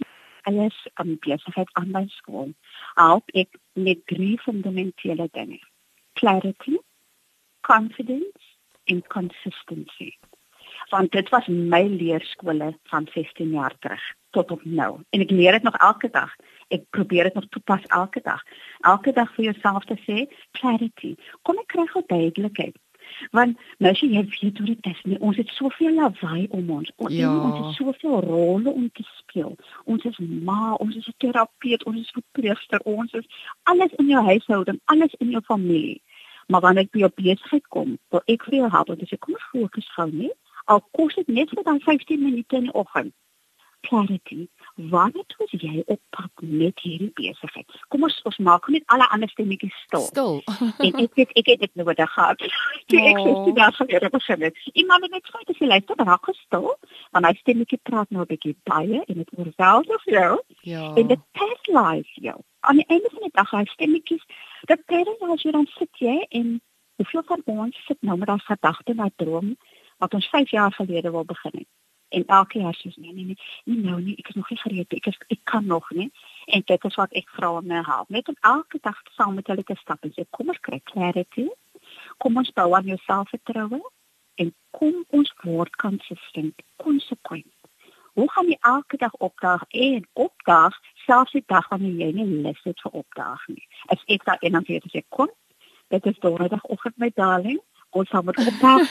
alles 0.49 0.77
aan 0.93 1.17
besigheid 1.19 1.69
aan 1.73 1.91
my 1.91 2.05
skool. 2.17 2.53
Help 2.95 3.29
ek 3.33 3.59
met 3.73 4.05
drie 4.09 4.37
fundamentele 4.41 5.29
dinge. 5.31 5.59
Clarity, 6.13 6.77
confidence 7.61 8.55
en 8.85 9.03
consistency. 9.13 10.15
Want 10.89 11.11
dit 11.11 11.29
was 11.29 11.47
my 11.47 11.83
leerskole 11.87 12.77
van 12.83 13.07
16 13.13 13.49
jaar 13.49 13.75
terug 13.79 14.03
tot 14.29 14.51
op 14.51 14.63
nou. 14.63 14.99
En 15.09 15.21
ek 15.21 15.31
leer 15.31 15.51
dit 15.51 15.63
nog 15.63 15.75
elke 15.75 16.09
dag. 16.09 16.35
Ek 16.67 16.83
probeer 16.89 17.23
dit 17.23 17.33
nog 17.33 17.47
toepas 17.49 17.83
elke 17.87 18.21
dag. 18.23 18.43
Elke 18.79 19.11
dag 19.11 19.33
vir 19.35 19.43
jouself 19.51 19.85
te 19.85 19.97
sê 20.05 20.27
clarity. 20.51 21.15
Kom 21.41 21.59
ek 21.63 21.71
kry 21.73 21.87
gou 21.91 22.03
duidelikheid. 22.07 22.75
Want 23.31 23.59
nou 23.79 23.91
as 23.91 24.01
jy 24.03 24.09
weet 24.23 24.59
hoe 24.59 24.67
dit 24.67 24.89
is, 24.91 24.99
nie, 25.03 25.19
ons 25.23 25.37
het 25.39 25.51
soveel 25.55 25.95
lawaai 25.95 26.47
om 26.55 26.69
ons. 26.77 26.91
Ons, 26.95 27.13
ja. 27.15 27.31
ons 27.31 27.59
het 27.61 27.77
soveel 27.77 28.19
rolle 28.25 28.71
om 28.71 28.89
te 28.93 29.05
speel. 29.15 29.55
Ons 29.85 30.07
is 30.09 30.19
ma, 30.19 30.73
ons 30.83 30.95
is 30.95 31.07
'n 31.07 31.15
terapeut, 31.23 31.83
ons 31.83 31.99
is 31.99 32.11
'n 32.15 32.23
priester, 32.31 32.79
ons 32.83 33.13
is 33.13 33.27
alles 33.63 33.93
in 33.97 34.07
jou 34.07 34.23
huishouding, 34.23 34.81
alles 34.85 35.13
in 35.19 35.31
jou 35.31 35.41
familie. 35.41 36.01
Maar 36.47 36.61
wanneer 36.61 36.83
ek 36.83 36.91
by 36.91 36.99
jou 36.99 37.11
besigheid 37.15 37.67
kom, 37.67 37.97
wil 38.09 38.21
ek 38.25 38.43
vir 38.43 38.59
jou 38.59 38.69
help, 38.69 38.99
dis 38.99 39.11
ek 39.11 39.19
kom 39.19 39.35
fokus 39.51 39.87
gou 39.95 40.09
nie. 40.11 40.31
Al 40.73 40.83
kos 40.97 41.15
dit 41.15 41.27
net 41.27 41.53
vir 41.55 41.63
dan 41.63 41.79
15 41.85 42.23
minute 42.23 42.61
in 42.61 42.69
die 42.69 42.77
oggend 42.83 43.15
clarity. 43.87 44.47
Wanneer 44.75 45.23
toe 45.27 45.47
jy 45.49 45.81
op 45.85 45.99
pad 46.09 46.31
met 46.41 46.79
hierdie 46.83 47.11
besigheid? 47.17 47.77
Kom 47.93 48.03
ons 48.07 48.17
ons 48.29 48.37
maak 48.47 48.67
net 48.73 48.83
alle 48.93 49.07
ander 49.13 49.29
stemmetjies 49.31 49.77
stil. 49.85 50.05
Stil. 50.09 50.35
en 50.85 50.99
ek 51.03 51.15
weet 51.17 51.33
ek 51.41 51.51
het 51.53 51.63
dit 51.65 51.79
nodig 51.81 52.11
gehad. 52.13 52.43
Toe 52.91 53.01
ek 53.11 53.21
sê 53.23 53.33
dit 53.47 53.57
daar 53.57 53.73
gaan 53.77 53.89
weer 53.91 54.07
begin 54.13 54.45
het. 54.47 54.61
Iemand 54.73 55.07
het 55.07 55.15
net 55.15 55.25
gesê 55.29 55.55
as 55.55 55.61
jy 55.63 55.71
luister, 55.71 55.99
dan 55.99 56.11
raak 56.11 56.29
gestil, 56.29 56.69
want 57.15 57.29
hy 57.29 57.33
stemmetjie 57.41 57.81
praat 57.89 58.13
nou 58.13 58.25
'n 58.25 58.31
bietjie 58.33 58.55
baie 58.69 59.01
en 59.05 59.23
dit 59.23 59.33
oorweldig 59.37 59.95
of 59.95 60.05
jou. 60.19 60.33
Ja. 60.61 60.93
En 60.93 61.07
dit 61.13 61.25
paralyse 61.39 62.21
jou. 62.29 62.37
Aan 62.67 62.81
die 62.81 62.89
einde 62.91 63.09
van 63.13 63.25
die 63.25 63.35
dag 63.39 63.51
hy 63.51 63.65
stemmetjies, 63.73 64.25
dit 64.67 64.85
paralyse 64.85 65.47
jou 65.47 65.55
dan 65.57 65.69
sit 65.77 66.03
jy 66.03 66.17
en 66.29 66.59
hoeveel 66.97 67.23
van 67.25 67.41
ons 67.45 67.83
sit 67.85 67.97
nou 68.01 68.17
met 68.17 68.27
daai 68.27 68.45
gedagte, 68.45 68.95
daai 68.97 69.13
droom 69.15 69.55
wat 69.97 70.13
ons 70.13 70.29
5 70.29 70.51
jaar 70.51 70.73
gelede 70.73 71.11
wou 71.11 71.25
begin 71.25 71.51
het. 71.53 71.69
En 72.09 72.23
elke 72.25 72.59
jaar 72.59 72.75
sê 72.75 72.91
nee 72.95 73.13
nee 73.13 73.25
nee 73.25 73.37
nie 73.63 73.83
nou 73.83 74.01
nie 74.01 74.15
ek 74.17 74.29
is 74.29 74.35
nog 74.35 74.49
nie 74.49 74.59
gereed 74.59 74.93
ek 74.93 75.07
is, 75.11 75.17
ek 75.27 75.39
kan 75.43 75.65
nog 75.65 75.89
nie. 75.91 76.11
En 76.45 76.61
dit 76.65 76.83
is 76.83 76.95
wat 76.95 77.11
ek 77.11 77.29
vra 77.29 77.61
my 77.61 77.81
help. 77.83 78.09
Net 78.09 78.27
om 78.27 78.37
elke 78.41 78.79
dag 78.81 79.01
saam 79.15 79.35
met 79.35 79.47
hulle 79.47 79.63
te 79.63 79.75
stap 79.75 80.03
en 80.03 80.13
sê 80.15 80.23
kom 80.29 80.53
ons 80.53 80.59
kry 80.59 80.81
clarity 80.83 81.49
kom 82.17 82.37
ons 82.41 82.53
bou 82.59 82.71
aan 82.75 82.89
jou 82.91 82.97
selfvertroue 83.05 83.81
en 84.41 84.53
kom 84.77 85.03
ons 85.19 85.33
word 85.43 85.75
consistent 85.83 86.65
konsekwent 86.83 87.53
hoe 88.17 88.29
gaan 88.33 88.49
jy 88.49 88.57
elke 88.65 88.97
dag 88.97 89.13
opdaag 89.27 89.63
en 89.69 90.05
opdaag 90.13 90.77
selfs 91.05 91.35
die 91.37 91.43
dag 91.53 91.67
wanneer 91.69 91.99
jy 92.01 92.11
nie 92.15 92.39
lus 92.45 92.63
het 92.65 92.79
vir 92.81 92.95
opdaag 93.03 93.43
nie? 93.53 93.67
As 93.93 94.01
ek 94.15 94.25
daar 94.25 94.41
en 94.41 94.57
dan 94.57 94.65
sê 94.65 95.03
kom 95.13 95.29
dit 95.93 96.05
is 96.11 96.17
donderdagoggend 96.23 96.97
my 96.97 97.11
darling 97.15 97.59
ons 98.03 98.09
gaan 98.09 98.25
met 98.25 98.37
opdaag 98.37 98.83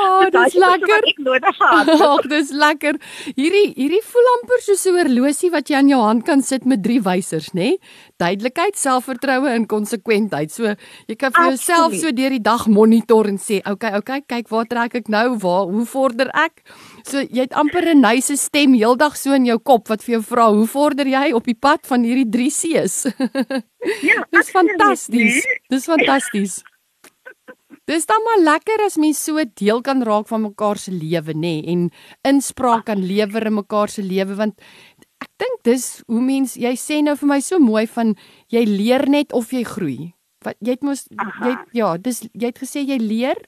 Oh, 0.00 0.26
dis 0.32 0.54
lekker. 0.58 1.04
Ek 1.10 1.20
nodig 1.22 1.56
gehad. 1.56 1.90
Ag, 1.94 2.26
dis 2.30 2.50
lekker. 2.54 2.98
Hierdie 3.38 3.70
hierdie 3.76 4.02
voel 4.06 4.28
amper 4.34 4.62
soos 4.64 4.84
'n 4.90 4.96
horlosie 4.98 5.50
wat 5.54 5.70
jy 5.70 5.76
aan 5.78 5.90
jou 5.92 6.00
hand 6.02 6.24
kan 6.26 6.42
sit 6.42 6.66
met 6.66 6.82
drie 6.82 7.00
wysers, 7.00 7.50
nê? 7.54 7.76
Duidelikheid, 8.18 8.76
selfvertroue 8.76 9.48
en 9.48 9.66
konsekwentheid. 9.66 10.50
So 10.50 10.74
jy 11.06 11.16
kan 11.16 11.32
vir 11.32 11.54
jouself 11.54 11.94
so 11.94 12.12
deur 12.12 12.30
die 12.30 12.42
dag 12.42 12.66
monitor 12.66 13.26
en 13.26 13.38
sê, 13.38 13.60
"Oké, 13.60 13.70
okay, 13.70 13.90
oké, 13.90 13.98
okay, 13.98 14.20
kyk 14.26 14.48
waar 14.48 14.66
trek 14.66 14.94
ek 14.94 15.08
nou? 15.08 15.36
Waar 15.38 15.66
hoe 15.66 15.86
vorder 15.86 16.28
ek?" 16.34 16.62
So 17.08 17.22
jy 17.22 17.46
het 17.46 17.54
amper 17.54 17.88
'n 17.94 18.00
nice 18.00 18.36
stem 18.36 18.74
heeldag 18.74 19.16
so 19.16 19.32
in 19.32 19.44
jou 19.44 19.58
kop 19.58 19.88
wat 19.88 20.02
vir 20.02 20.18
jou 20.18 20.22
vra, 20.22 20.50
"Hoe 20.52 20.66
vorder 20.66 21.06
jy 21.06 21.32
op 21.32 21.44
die 21.44 21.54
pad 21.54 21.86
van 21.86 22.02
hierdie 22.02 22.30
drie 22.30 22.50
C's?" 22.50 23.06
ja, 24.10 24.24
dis 24.30 24.50
fantasties. 24.50 25.46
Dis 25.68 25.84
fantasties. 25.84 26.62
Dis 27.90 28.06
dan 28.06 28.22
maar 28.22 28.38
lekker 28.38 28.84
as 28.84 28.96
mens 28.96 29.18
so 29.24 29.42
deel 29.54 29.80
kan 29.82 30.02
raak 30.02 30.28
van 30.28 30.42
mekaar 30.42 30.78
se 30.78 30.92
lewe 30.92 31.34
nê 31.34 31.40
nee, 31.40 31.66
en 31.72 31.90
inspraak 32.22 32.84
kan 32.86 33.00
lewer 33.02 33.46
in 33.46 33.54
mekaar 33.54 33.88
se 33.88 34.02
lewe 34.02 34.36
want 34.38 34.60
ek 35.24 35.30
dink 35.42 35.62
dis 35.64 36.02
hoe 36.06 36.20
mens 36.20 36.54
jy 36.54 36.74
sê 36.78 37.00
nou 37.02 37.16
vir 37.16 37.28
my 37.28 37.40
so 37.40 37.58
mooi 37.58 37.86
van 37.86 38.14
jy 38.48 38.64
leer 38.64 39.08
net 39.08 39.32
of 39.32 39.50
jy 39.50 39.64
groei. 39.64 40.12
Wat 40.44 40.56
jy 40.60 40.76
het 40.76 40.86
mos 40.86 41.06
jy 41.10 41.50
het, 41.50 41.66
ja, 41.76 41.96
dis 41.96 42.22
jy 42.32 42.52
het 42.52 42.62
gesê 42.62 42.84
jy 42.86 43.00
leer. 43.02 43.42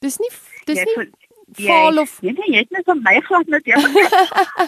Dis 0.00 0.16
nie 0.22 0.32
dis 0.66 0.80
nie 0.80 1.10
faal 1.58 1.98
of 1.98 2.16
nee, 2.22 2.32
nee, 2.32 2.50
jy 2.54 2.62
het 2.62 2.74
net 2.74 2.86
van 2.86 3.00
my 3.04 3.16
glad 3.26 3.48
net 3.50 3.66
ja. 3.68 3.78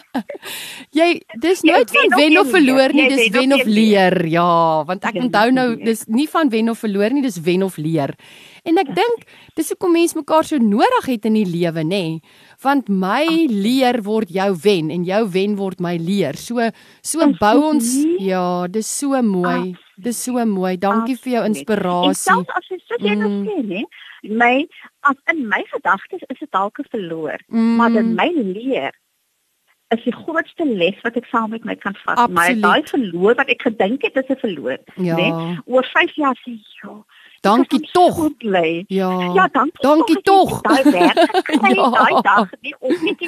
jy 1.01 1.09
dis 1.43 1.63
nooit 1.67 1.93
van 1.95 2.15
wen 2.17 2.39
of 2.41 2.51
verloor 2.53 2.95
nie, 2.97 3.09
dis 3.13 3.31
wen 3.35 3.55
of 3.57 3.65
leer. 3.69 4.17
Ja, 4.31 4.49
want 4.89 5.05
ek 5.09 5.21
onthou 5.23 5.51
nou 5.55 5.69
dis 5.81 6.07
nie 6.11 6.29
van 6.31 6.51
wen 6.53 6.73
of 6.73 6.83
verloor 6.83 7.15
nie, 7.15 7.25
dis 7.25 7.39
wen 7.45 7.63
of 7.67 7.79
leer. 7.81 8.15
En 8.69 8.79
ek 8.79 8.93
dink 8.95 9.25
dis 9.59 9.73
hoekom 9.75 9.95
mense 9.97 10.19
mekaar 10.19 10.47
so 10.47 10.59
nodig 10.63 11.09
het 11.11 11.27
in 11.31 11.39
die 11.41 11.47
lewe, 11.49 11.83
nê? 11.87 12.05
Want 12.63 12.91
my 12.91 13.25
leer 13.51 14.03
word 14.07 14.31
jou 14.31 14.51
wen 14.65 14.93
en 14.95 15.07
jou 15.07 15.23
wen 15.35 15.57
word 15.59 15.83
my 15.83 15.97
leer. 15.99 16.39
So 16.39 16.71
so 17.03 17.27
bou 17.41 17.57
ons 17.73 17.95
ja, 18.23 18.69
dis 18.71 18.91
so 19.01 19.19
mooi. 19.27 19.75
Dis 20.03 20.23
so 20.25 20.43
mooi. 20.47 20.77
Dankie 20.81 21.19
vir 21.21 21.37
jou 21.37 21.45
inspirasie. 21.51 22.23
Selfs 22.23 22.57
as 22.59 22.71
jy 22.71 22.79
sit 22.81 23.11
en 23.11 23.27
mm. 23.27 23.43
sê, 23.47 23.59
nê? 23.67 23.83
My 24.23 24.55
as 25.03 25.17
in 25.33 25.49
my 25.49 25.63
gedagtes 25.71 26.23
is 26.27 26.39
dit 26.39 26.51
dalk 26.51 26.79
verloor, 26.91 27.39
mm. 27.47 27.77
maar 27.77 27.95
in 28.03 28.15
my 28.15 28.31
leer 28.35 28.93
is 29.93 30.05
die 30.05 30.15
grootste 30.15 30.65
les 30.65 31.01
wat 31.05 31.17
ek 31.21 31.27
saam 31.29 31.51
met 31.53 31.67
my 31.69 31.75
kan 31.77 31.97
vat. 32.05 32.23
My 32.33 32.53
daai 32.61 32.81
verloor 32.89 33.37
wat 33.41 33.51
ek 33.53 33.67
gedink 33.69 34.07
het 34.07 34.17
is 34.17 34.31
'n 34.33 34.41
verloor, 34.45 34.79
ja. 34.97 35.17
nê? 35.19 35.29
Oor 35.67 35.85
5 35.85 36.15
jaar 36.23 36.39
sê 36.45 36.57
ja. 36.81 36.95
Dankie 37.43 37.83
tog. 37.93 38.31
Ja. 38.39 39.11
Ja, 39.35 39.49
dankie. 39.53 39.83
Dankie 39.83 40.21
tog. 40.23 40.61
Daai 40.63 40.83
werk. 40.83 41.47
ja. 41.77 41.91
Daai 41.91 42.23
dag 42.23 42.51
nie 42.61 42.75
of 42.79 43.03
net 43.03 43.19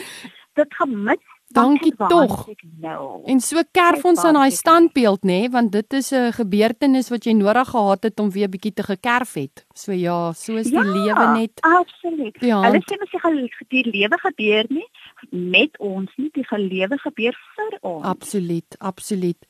dit 0.54 0.74
gemis 0.78 1.24
Dankie 1.54 1.94
tog. 1.96 2.48
Nou. 2.82 3.22
En 3.30 3.40
so 3.40 3.62
kerf 3.70 4.04
ons 4.04 4.24
aan 4.24 4.34
daai 4.38 4.50
standbeeld 4.50 5.22
nê, 5.22 5.38
nee, 5.44 5.50
want 5.50 5.72
dit 5.72 5.92
is 5.92 6.10
'n 6.12 6.32
gebeurtenis 6.32 7.08
wat 7.08 7.24
jy 7.24 7.32
nodig 7.32 7.68
gehad 7.68 8.02
het 8.02 8.20
om 8.20 8.30
weer 8.30 8.48
bietjie 8.48 8.72
te 8.72 8.82
gekerf 8.82 9.34
het. 9.34 9.66
So 9.74 9.92
ja, 9.92 10.32
so 10.32 10.56
is 10.56 10.70
die 10.70 10.74
ja, 10.74 10.82
lewe 10.82 11.26
net. 11.38 11.60
Absoluut. 11.60 12.36
Ja. 12.40 12.60
Hulle 12.62 12.82
sê 12.82 12.98
mens 12.98 13.12
jy 13.12 13.48
die 13.68 13.90
lewe 13.90 14.18
gebeur 14.18 14.64
nie 14.68 14.88
met 15.30 15.78
ons 15.78 16.10
nie, 16.16 16.30
die 16.32 16.46
gelewe 16.46 16.98
gebeur 16.98 17.36
vir 17.56 17.78
ons. 17.80 18.04
Absoluut, 18.04 18.76
absoluut. 18.78 19.46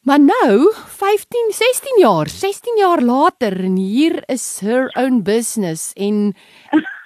Maar 0.00 0.20
nou, 0.20 0.72
15, 0.72 1.50
16 1.52 1.98
jaar, 2.00 2.28
16 2.28 2.78
jaar 2.78 3.02
later 3.02 3.64
en 3.64 3.76
hier 3.76 4.22
is 4.28 4.60
her 4.60 4.88
own 4.96 5.22
business 5.22 5.92
en 5.92 6.34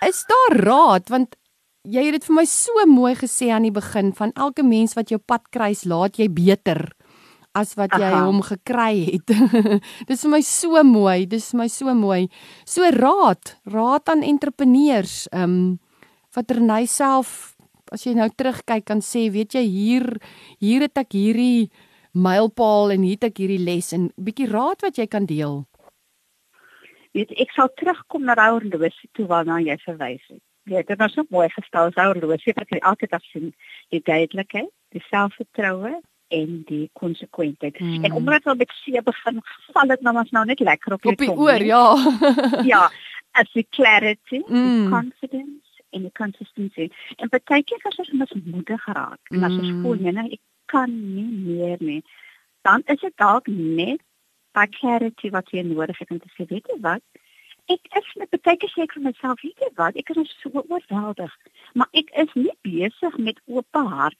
is 0.06 0.24
daar 0.30 0.56
raad 0.62 1.08
want 1.08 1.36
jy 1.84 2.04
het 2.06 2.16
dit 2.16 2.26
vir 2.28 2.36
my 2.38 2.44
so 2.48 2.84
mooi 2.88 3.14
gesê 3.18 3.50
aan 3.52 3.66
die 3.68 3.74
begin 3.74 4.12
van 4.16 4.32
elke 4.40 4.64
mens 4.64 4.96
wat 4.96 5.12
jou 5.12 5.20
pad 5.20 5.44
kruis, 5.52 5.84
laat 5.84 6.18
jy 6.18 6.28
beter 6.32 6.88
as 7.54 7.76
wat 7.78 7.94
jy 7.94 8.10
Aha. 8.10 8.24
hom 8.26 8.40
gekry 8.42 9.04
het. 9.12 9.30
dis 10.08 10.24
vir 10.24 10.32
my 10.32 10.42
so 10.42 10.82
mooi, 10.82 11.26
dis 11.30 11.52
vir 11.52 11.60
my 11.62 11.68
so 11.70 11.94
mooi. 11.94 12.26
So 12.66 12.88
raad, 12.90 13.56
raad 13.70 14.10
aan 14.10 14.26
entrepreneurs, 14.26 15.24
ehm 15.32 15.44
um, 15.44 15.58
wat 16.34 16.50
Renay 16.50 16.88
self 16.90 17.54
as 17.94 18.02
jy 18.02 18.16
nou 18.18 18.26
terugkyk 18.26 18.88
kan 18.88 18.98
sê, 19.04 19.28
weet 19.30 19.54
jy 19.54 19.62
hier 19.62 20.06
hier 20.58 20.82
het 20.82 20.98
ek 20.98 21.14
hierdie 21.14 21.70
mylpaal 22.10 22.90
en 22.94 23.04
hier 23.06 23.20
het 23.20 23.28
ek 23.28 23.38
hierdie 23.44 23.62
les 23.62 23.92
en 23.94 24.08
bietjie 24.18 24.48
raad 24.50 24.82
wat 24.82 24.98
jy 24.98 25.06
kan 25.10 25.28
deel. 25.30 25.62
Weet 27.14 27.30
ek 27.38 27.54
sal 27.54 27.70
terugkom 27.78 28.26
na 28.26 28.34
daai 28.34 28.56
horlosie 28.56 29.10
toe 29.14 29.28
waarna 29.30 29.60
jy 29.62 29.78
verwys 29.84 30.24
het. 30.26 30.42
Ja, 30.64 30.82
dit 30.82 30.96
was 30.96 31.12
so 31.12 31.24
mooi 31.28 31.48
gestel, 31.52 31.90
so 31.92 32.02
horlosie 32.08 32.54
wat 32.56 32.70
jy 32.72 32.80
elke 32.80 33.06
dag 33.06 33.22
sien, 33.28 33.50
die 33.92 34.00
duidelikheid, 34.04 34.70
die 34.96 35.02
selfvertroue 35.10 35.98
en 36.32 36.62
die 36.68 36.86
konsekwentheid. 36.92 37.78
Mm. 37.80 38.04
En 38.04 38.12
omdat 38.20 38.46
ons 38.48 38.58
met 38.58 38.72
see 38.80 39.02
begin, 39.02 39.42
val 39.76 39.92
dit 39.92 40.06
nou 40.06 40.14
maar 40.16 40.30
nou 40.30 40.44
net 40.48 40.62
lekker 40.64 40.96
op 40.96 41.06
op 41.06 41.20
die 41.20 41.30
oor, 41.30 41.66
ja. 41.68 41.84
ja, 42.72 42.88
as 43.32 43.50
the 43.52 43.66
clarity, 43.70 44.40
mm. 44.46 44.84
the 44.84 44.88
confidence 44.90 45.84
en 45.90 46.08
die 46.08 46.12
consistency. 46.12 46.88
En 47.16 47.28
baie 47.28 47.62
keer 47.62 47.84
as 47.90 48.00
ons 48.02 48.12
net 48.12 48.34
moedig 48.44 48.82
geraak, 48.88 49.20
mm. 49.28 49.36
en 49.36 49.46
as 49.50 49.58
ons 49.60 49.76
voel 49.82 50.00
nee, 50.00 50.16
nee, 50.16 50.38
ek 50.38 50.72
kan 50.72 50.90
nie 51.14 51.28
meer 51.28 51.76
nie, 51.84 52.00
dan 52.64 52.82
is 52.88 53.04
dit 53.04 53.12
dalk 53.20 53.50
net 53.52 54.00
by 54.56 54.64
clarity 54.78 55.28
wat 55.34 55.50
jy 55.52 55.66
nodig 55.66 55.98
het 55.98 56.10
om 56.14 56.22
te 56.22 56.30
sê, 56.32 56.48
weet 56.48 56.72
jy 56.72 56.80
wat? 56.80 57.04
Ek 57.72 57.88
is 57.98 58.08
met 58.20 58.30
baie 58.42 58.56
keer 58.56 58.72
seker 58.74 59.00
vir 59.00 59.06
myself, 59.08 59.40
weet 59.42 59.60
jy 59.64 59.70
wat, 59.80 59.96
ek 59.96 60.10
is 60.14 60.34
so 60.42 60.64
oorweldig, 60.68 61.32
maar 61.74 61.88
ek 61.92 62.10
is 62.24 62.34
nie 62.34 62.52
besig 62.66 63.16
met 63.18 63.40
oop 63.46 63.82
hart 63.94 64.18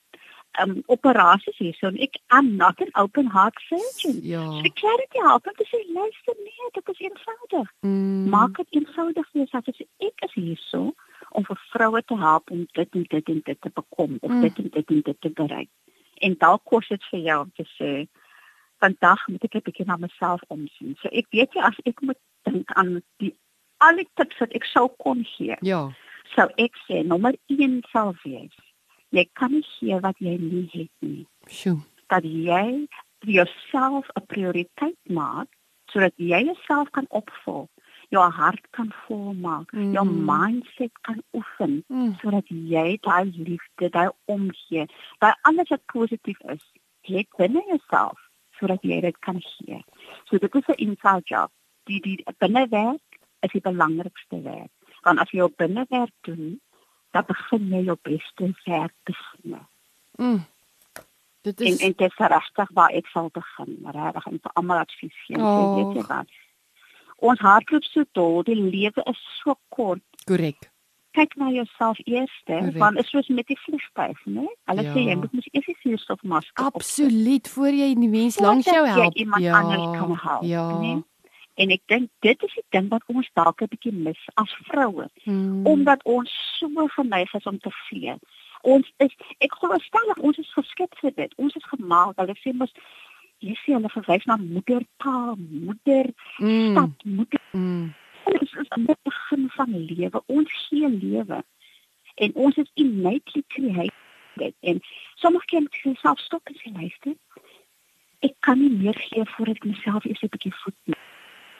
um 0.63 0.75
operasies 0.87 1.57
hierso 1.59 1.89
en 1.91 1.97
ek 2.07 2.19
am 2.39 2.51
not 2.57 2.81
an 2.85 2.93
open 3.01 3.31
heart 3.31 3.59
surgeon. 3.69 4.21
Ja. 4.23 4.43
So 4.45 4.69
ek 4.69 4.77
kry 4.79 4.95
dit 5.01 5.17
help 5.23 5.49
om 5.51 5.57
te 5.59 5.67
sê 5.71 5.81
luister 5.89 6.37
nee, 6.41 6.69
dit 6.77 6.93
is 6.93 7.01
eenvoudig. 7.09 7.73
Mm. 7.87 8.29
Maak 8.35 8.61
dit 8.61 8.79
eenvoudig 8.81 9.31
vir 9.33 9.43
jouself. 9.43 9.71
Sê 9.79 9.89
ek 10.09 10.27
is 10.29 10.37
hierso 10.39 10.83
om 11.35 11.47
vir 11.49 11.63
vroue 11.73 12.03
te 12.07 12.19
help 12.21 12.53
om 12.55 12.67
dit 12.79 13.01
en 13.01 13.09
dit 13.17 13.33
en 13.35 13.41
dit 13.49 13.61
te 13.67 13.73
bekom 13.81 14.19
of 14.21 14.31
mm. 14.31 14.45
dit 14.47 14.61
en 14.63 14.71
dit 14.77 14.95
en 14.97 15.07
dit 15.09 15.21
te 15.27 15.33
bereik. 15.43 15.73
En 16.23 16.37
dalk 16.47 16.63
kos 16.71 16.93
dit 16.93 17.11
vir 17.11 17.27
jou 17.31 17.41
om 17.47 17.51
te 17.59 17.67
sê 17.75 17.95
vandag 18.85 19.27
moet 19.33 19.45
ek 19.49 19.59
'n 19.59 19.67
bietjie 19.67 19.87
na 19.87 19.97
myself 19.97 20.43
omsien. 20.49 20.95
So 21.03 21.09
ek 21.11 21.27
weet 21.35 21.55
jy 21.55 21.63
as 21.67 21.79
ek 21.85 22.01
moet 22.03 22.21
dink 22.49 22.73
aan 22.79 23.03
die 23.23 23.33
al 23.85 23.99
die 24.01 24.09
tips 24.21 24.39
wat 24.43 24.55
ek 24.57 24.65
sou 24.71 24.89
kon 25.03 25.25
gee. 25.35 25.57
Ja. 25.67 25.83
Sou 26.35 26.47
ek 26.61 26.79
sê 26.87 27.03
nommer 27.07 27.35
1 27.53 27.83
sal 27.93 28.15
wees. 28.25 28.55
Jy 29.15 29.27
kan 29.39 29.53
nie 29.55 29.67
gee 29.77 29.99
wat 30.01 30.19
jy 30.19 30.37
nie 30.41 30.69
het 30.73 30.93
nie. 31.05 31.27
Sjoe. 31.49 31.79
Dat 32.13 32.25
jy 32.25 32.87
vir 33.25 33.33
jouself 33.41 34.09
'n 34.15 34.27
prioriteit 34.27 35.01
maak 35.09 35.49
sodat 35.93 36.15
jy 36.17 36.41
jouself 36.45 36.91
kan 36.91 37.07
opvul 37.09 37.69
jou 38.15 38.31
hart 38.31 38.67
kan 38.71 38.93
volmaak, 39.07 39.73
mm. 39.73 39.93
jou 39.93 40.05
mindset 40.07 40.93
kan 41.01 41.23
oefen 41.33 41.83
mm. 41.89 42.15
sodat 42.21 42.49
jy 42.49 42.99
daai 43.07 43.31
liefde, 43.33 43.91
daai 43.91 44.11
omgee, 44.25 44.87
daai 45.19 45.35
alles 45.49 45.73
wat 45.75 45.85
positief 45.93 46.41
is, 46.55 46.65
het 47.09 47.29
binne 47.39 47.63
jouself 47.71 48.21
sodat 48.59 48.83
jy 48.87 49.01
dit 49.03 49.19
kan 49.27 49.41
gee. 49.43 49.81
So 50.29 50.39
dit 50.39 50.55
is 50.55 50.69
'n 50.69 50.81
inside 50.87 51.23
job. 51.25 51.51
Die 51.91 52.01
die 52.01 52.19
binnewerk 52.39 53.21
is 53.45 53.53
die 53.53 53.61
belangrikste 53.65 54.41
werk. 54.43 54.73
Want 55.05 55.21
as 55.21 55.31
jy 55.31 55.43
jou 55.43 55.51
binnewerk 55.57 56.15
doen, 56.29 56.61
dan 57.13 57.25
begin 57.29 57.71
jy 57.71 57.85
jou 57.91 57.97
beste 58.03 58.51
werk 58.65 58.95
te 59.05 59.15
sien. 59.21 59.61
Mm. 60.17 60.43
Dit 61.45 61.61
is 61.61 61.71
en, 61.71 61.87
en 61.87 61.95
dit 61.97 62.11
is 62.11 62.17
regtig 62.33 62.71
waar 62.73 62.93
ek 62.97 63.09
sal 63.13 63.29
begin, 63.33 63.75
regtig 63.93 64.27
en 64.31 64.39
vir 64.41 64.53
almal 64.61 64.81
advies 64.81 65.17
gee, 65.27 65.37
oh. 65.37 65.75
weet 65.77 65.99
jy 65.99 66.05
wat? 66.09 66.39
Ons 67.25 67.43
hardloop 67.45 67.85
so 67.85 68.07
dol, 68.17 68.39
die 68.47 68.57
lewe 68.57 69.05
is 69.11 69.21
so 69.43 69.57
kort. 69.69 70.03
Korrek. 70.25 70.71
Kyk 71.15 71.37
na 71.39 71.51
jouself 71.55 72.01
eers, 72.11 72.33
want 72.81 72.99
is 72.99 73.11
soos 73.13 73.29
met 73.31 73.47
die 73.47 73.59
vliegtuig, 73.61 74.25
né? 74.27 74.49
Hulle 74.71 74.87
ja. 74.89 74.95
sê 74.97 75.05
jy 75.05 75.19
moet 75.21 75.37
mos 75.37 75.51
eers 75.53 75.69
die 75.69 75.77
suurstofmasker 75.83 76.65
op. 76.65 76.81
Absoluut, 76.81 77.51
voor 77.55 77.77
jy 77.77 77.91
die 78.01 78.11
mens 78.17 78.41
langs 78.43 78.67
jou 78.67 78.83
help. 78.89 79.15
Iemand 79.15 79.45
ja. 79.45 79.61
anders 79.61 79.85
kan 80.01 80.17
help, 80.25 80.49
ja. 80.49 80.65
né? 80.81 80.97
En 81.55 81.71
ek 81.71 81.83
dink 81.87 82.11
dit 82.27 82.43
is 82.43 82.55
die 82.55 82.65
ding 82.75 82.89
wat 82.91 83.03
ons 83.07 83.31
dalk 83.39 83.63
'n 83.63 83.71
bietjie 83.71 83.93
mis 83.93 84.23
as 84.35 84.55
vroue, 84.69 85.07
hmm. 85.25 85.67
omdat 85.67 86.03
ons 86.03 86.31
so 86.59 86.87
geneig 86.97 87.35
is 87.35 87.47
om 87.47 87.59
te 87.59 87.71
vee. 87.89 88.15
Ons 88.63 88.93
is 88.97 89.15
ek 89.39 89.55
glo 89.61 89.79
stellig 89.79 90.19
ons 90.19 90.39
is 90.39 90.53
geskep 90.53 90.99
vir 91.01 91.13
dit. 91.15 91.35
Ons 91.37 91.55
is 91.55 91.67
gemaak, 91.73 92.17
hulle 92.17 92.35
sê 92.43 92.53
mos 92.53 92.73
jy 93.45 93.55
sien 93.61 93.77
hulle 93.77 93.93
verwys 93.93 94.25
na 94.25 94.37
moedertaal, 94.41 95.35
moeder, 95.39 96.11
mm. 96.39 96.73
stad, 96.73 97.05
moeder. 97.05 97.43
Mm. 97.53 97.95
Dit 98.25 98.43
is 98.43 98.71
'n 98.79 98.87
begin 99.05 99.49
van 99.57 99.79
lewe. 99.91 100.23
Ons 100.27 100.51
gee 100.69 100.89
lewe. 100.89 101.45
En 102.15 102.35
ons 102.35 102.57
is 102.57 102.71
innately 102.75 103.43
created. 103.49 104.55
En 104.61 104.81
sommige 105.15 105.47
kinders 105.47 106.01
self 106.01 106.19
stop 106.19 106.41
en 106.49 106.55
sê 106.55 106.73
luister. 106.73 107.15
Ek 108.19 108.35
kan 108.41 108.59
nie 108.59 108.71
meer 108.71 108.95
gee 108.95 109.25
voordat 109.25 109.57
ek 109.57 109.65
myself 109.65 110.05
eers 110.05 110.23
'n 110.23 110.33
bietjie 110.35 110.55
voed 110.63 110.81
nie. 110.85 111.04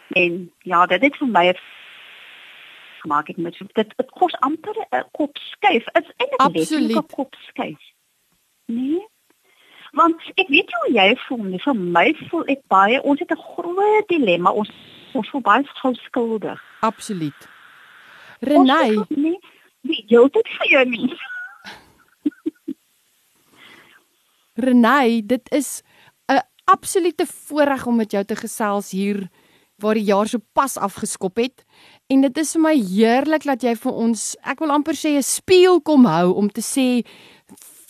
En 0.09 0.53
ja, 0.63 0.87
dit 0.87 1.03
het 1.03 1.17
vir 1.17 1.29
my 1.29 1.57
gemaak 3.01 3.29
ek 3.29 3.37
met 3.37 3.59
dit 3.59 3.93
dit 3.97 4.11
kos 4.11 4.35
amper 4.41 4.77
'n 4.91 5.05
kop 5.13 5.39
skuif. 5.39 5.85
Dit 5.85 6.05
is 6.05 6.13
eintlik 6.17 6.97
'n 6.97 7.15
kop 7.15 7.35
skuif. 7.49 7.83
Nee. 8.67 9.07
Want 9.93 10.23
ek 10.35 10.49
weet 10.49 10.73
hoe 10.73 10.93
jy 10.93 11.17
voel 11.17 11.43
nie. 11.43 11.63
Vir 11.63 11.75
my 11.75 12.15
voel 12.29 12.45
ek 12.47 12.61
baie 12.67 13.03
ons 13.03 13.21
het 13.21 13.31
'n 13.31 13.45
groot 13.55 14.09
dilemma. 14.09 14.51
Ons 14.51 14.71
ons 15.13 15.29
voel 15.29 15.41
baie 15.41 15.65
skuldig 16.09 16.63
absoluut. 16.81 17.49
Renay. 18.41 19.05
nee 19.09 19.39
jy 19.85 20.23
het 20.23 20.33
dit 20.33 20.49
vir 20.59 20.69
jou 20.69 20.85
nie. 20.89 21.17
Renay 24.67 25.23
dit 25.27 25.53
is 25.53 25.83
'n 26.29 26.41
absolute 26.65 27.27
voorreg 27.27 27.87
om 27.87 27.97
met 27.97 28.11
jou 28.11 28.25
te 28.25 28.37
gesels 28.37 28.91
hier 28.91 29.29
waar 29.83 29.95
die 29.95 30.07
jaar 30.07 30.29
so 30.29 30.39
pas 30.53 30.77
afgeskop 30.77 31.37
het 31.37 31.65
en 32.09 32.21
dit 32.21 32.39
is 32.39 32.53
vir 32.53 32.63
my 32.63 32.75
heerlik 32.75 33.45
dat 33.45 33.63
jy 33.63 33.75
vir 33.75 33.93
ons 33.93 34.37
ek 34.43 34.61
wil 34.61 34.71
amper 34.71 34.95
sê 34.95 35.17
'n 35.17 35.23
spieël 35.23 35.81
kom 35.81 36.05
hou 36.07 36.35
om 36.35 36.49
te 36.49 36.61
sê 36.63 37.05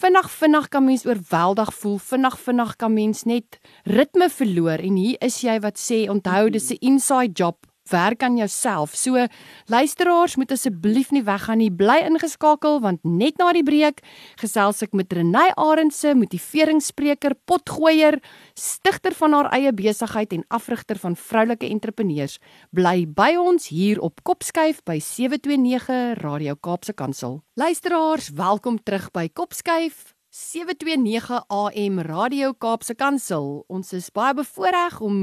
vinnig 0.04 0.30
vinnig 0.30 0.68
kan 0.68 0.84
mens 0.84 1.06
oorweldig 1.06 1.70
voel. 1.74 1.98
Vinnig 1.98 2.38
vinnig 2.38 2.76
kan 2.76 2.92
mens 2.92 3.22
net 3.24 3.58
ritme 3.84 4.28
verloor 4.28 4.82
en 4.84 4.98
hier 5.00 5.16
is 5.24 5.38
jy 5.40 5.54
wat 5.64 5.80
sê 5.80 6.04
onthou 6.12 6.50
dis 6.50 6.70
'n 6.72 6.78
inside 6.80 7.32
job. 7.32 7.56
Werk 7.90 8.22
aan 8.22 8.36
jouself. 8.36 8.94
So 8.96 9.26
luisteraars 9.66 10.36
moet 10.36 10.50
asseblief 10.50 11.10
nie 11.12 11.22
weggaan 11.22 11.60
nie. 11.60 11.68
Bly 11.68 11.98
ingeskakel 12.06 12.80
want 12.80 13.02
net 13.04 13.36
na 13.36 13.50
die 13.52 13.64
breek 13.66 14.00
gesels 14.40 14.80
ek 14.86 14.96
met 14.96 15.12
Renay 15.12 15.52
Arendse, 15.60 16.14
motiveringsspreker, 16.16 17.36
potgooier, 17.44 18.16
stigter 18.56 19.12
van 19.18 19.36
haar 19.36 19.50
eie 19.52 19.74
besigheid 19.76 20.32
en 20.32 20.46
afrigter 20.48 20.96
van 21.02 21.16
vroulike 21.16 21.68
entrepreneurs. 21.68 22.38
Bly 22.72 23.04
by 23.04 23.34
ons 23.36 23.68
hier 23.68 24.00
op 24.00 24.24
Kopskyf 24.24 24.80
by 24.88 24.96
729 25.04 26.24
Radio 26.24 26.56
Kaapse 26.56 26.96
Kansel. 26.96 27.42
Luisteraars, 27.60 28.32
welkom 28.32 28.80
terug 28.80 29.10
by 29.12 29.28
Kopskyf. 29.28 30.14
729 30.34 31.44
AM 31.46 32.00
Radio 32.00 32.52
Kaapse 32.58 32.96
Kansel. 32.98 33.62
Ons 33.70 33.92
is 33.94 34.08
baie 34.10 34.34
bevoorreg 34.34 34.96
om 34.98 35.20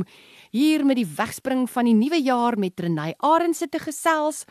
hier 0.52 0.86
met 0.86 1.00
die 1.00 1.08
wegspring 1.08 1.68
van 1.70 1.88
die 1.88 1.96
nuwe 1.98 2.20
jaar 2.22 2.58
met 2.60 2.80
Renay 2.80 3.14
Arendse 3.18 3.68
te 3.72 3.80
gesels. 3.80 4.46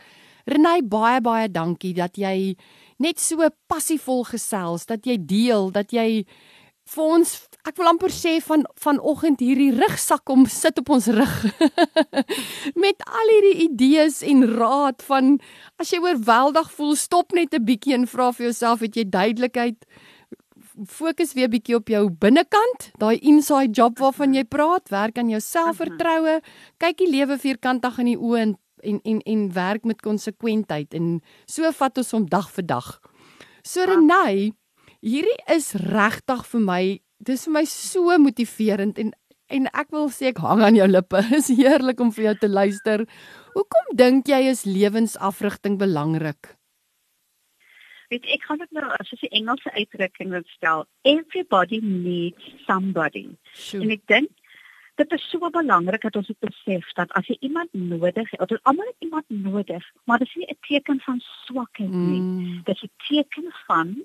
Renay, 0.49 0.81
baie 0.81 1.21
baie 1.21 1.49
dankie 1.49 1.93
dat 1.93 2.17
jy 2.17 2.55
net 3.01 3.19
so 3.21 3.47
passievol 3.69 4.25
gesels, 4.25 4.85
dat 4.89 5.05
jy 5.05 5.17
deel, 5.17 5.69
dat 5.73 5.93
jy 5.93 6.25
vir 6.91 7.13
ons 7.15 7.33
ek 7.67 7.77
wil 7.77 7.91
amper 7.91 8.11
sê 8.11 8.39
van 8.43 8.63
vanoggend 8.81 9.41
hierdie 9.43 9.71
rugsak 9.75 10.29
om 10.33 10.47
sit 10.49 10.79
op 10.81 10.89
ons 10.95 11.07
rug 11.13 11.35
met 12.83 13.05
al 13.05 13.33
hierdie 13.35 13.67
idees 13.67 14.21
en 14.25 14.47
raad 14.49 15.05
van 15.05 15.35
as 15.81 15.93
jy 15.93 16.01
oorweldig 16.01 16.71
voel 16.73 16.95
stop 16.97 17.37
net 17.37 17.53
'n 17.53 17.63
bietjie 17.69 17.95
en 17.99 18.09
vra 18.09 18.31
vir 18.33 18.49
jouself 18.49 18.81
het 18.81 18.97
jy 18.97 19.05
duidelikheid 19.05 19.85
fokus 20.87 21.33
weer 21.37 21.49
bietjie 21.51 21.75
op 21.77 21.89
jou 21.91 22.07
binnekant, 22.21 22.89
daai 23.01 23.19
inside 23.19 23.75
job 23.77 23.99
waarvan 24.01 24.33
jy 24.35 24.43
praat, 24.49 24.89
werk 24.89 25.17
aan 25.17 25.29
jou 25.29 25.41
selfvertroue, 25.43 26.39
kyk 26.81 26.97
die 27.01 27.09
lewe 27.11 27.37
vierkantig 27.41 27.99
in 28.01 28.13
die 28.13 28.19
oë 28.19 28.43
en 28.45 28.57
en 28.81 28.97
en 29.05 29.19
en 29.29 29.41
werk 29.53 29.83
met 29.85 30.01
konsekwentheid 30.01 30.95
en 30.97 31.19
so 31.45 31.69
vat 31.77 31.99
ons 32.01 32.11
hom 32.15 32.25
dag 32.25 32.47
vir 32.49 32.65
dag. 32.65 32.87
So 33.61 33.85
Renay, 33.85 34.53
hierdie 35.05 35.37
is 35.53 35.75
regtig 35.77 36.45
vir 36.49 36.63
my, 36.65 36.83
dis 37.21 37.45
vir 37.45 37.53
my 37.59 37.65
so 37.69 38.17
motiverend 38.17 38.97
en 38.97 39.13
en 39.51 39.67
ek 39.75 39.91
wil 39.91 40.07
sê 40.09 40.31
ek 40.31 40.39
hang 40.39 40.63
aan 40.63 40.77
jou 40.79 40.87
lippe. 40.87 41.19
Is 41.37 41.49
heerlik 41.51 41.99
om 41.99 42.13
vir 42.15 42.29
jou 42.29 42.35
te 42.39 42.47
luister. 42.47 43.03
Hoekom 43.51 43.89
dink 43.99 44.31
jy 44.31 44.45
is 44.47 44.63
lewensafrigting 44.63 45.75
belangrik? 45.81 46.55
Weet 48.11 48.27
ek 48.35 48.45
gaan 48.47 48.61
dit 48.61 48.77
nou 48.77 48.87
as 48.97 49.11
jy 49.13 49.29
Engelse 49.39 49.71
uitdrukking 49.77 50.31
wil 50.35 50.45
stel 50.55 50.85
everybody 51.07 51.79
needs 51.83 52.53
somebody 52.67 53.25
sure. 53.53 53.83
en 53.83 53.93
ek 53.95 54.05
dink 54.11 54.31
dit 54.99 55.13
is 55.17 55.27
so 55.31 55.49
belangrik 55.55 56.03
dat 56.07 56.17
ons 56.19 56.31
besef 56.45 56.89
dat 56.99 57.13
as 57.19 57.29
jy 57.31 57.37
iemand 57.47 57.71
nodig 57.73 58.33
het 58.33 58.41
of 58.43 58.65
almal 58.71 58.89
het 58.91 59.07
iemand 59.07 59.27
nodig 59.29 59.85
maar 60.05 60.19
dit 60.23 60.27
is 60.27 60.39
nie 60.41 60.49
'n 60.51 60.59
teken 60.67 60.99
van 61.07 61.21
swakheid 61.45 61.93
nie 61.93 62.21
mm. 62.21 62.61
dit 62.67 62.75
is 62.75 62.83
'n 62.83 62.95
teken 63.07 63.47
van 63.67 63.87
'n 63.95 64.03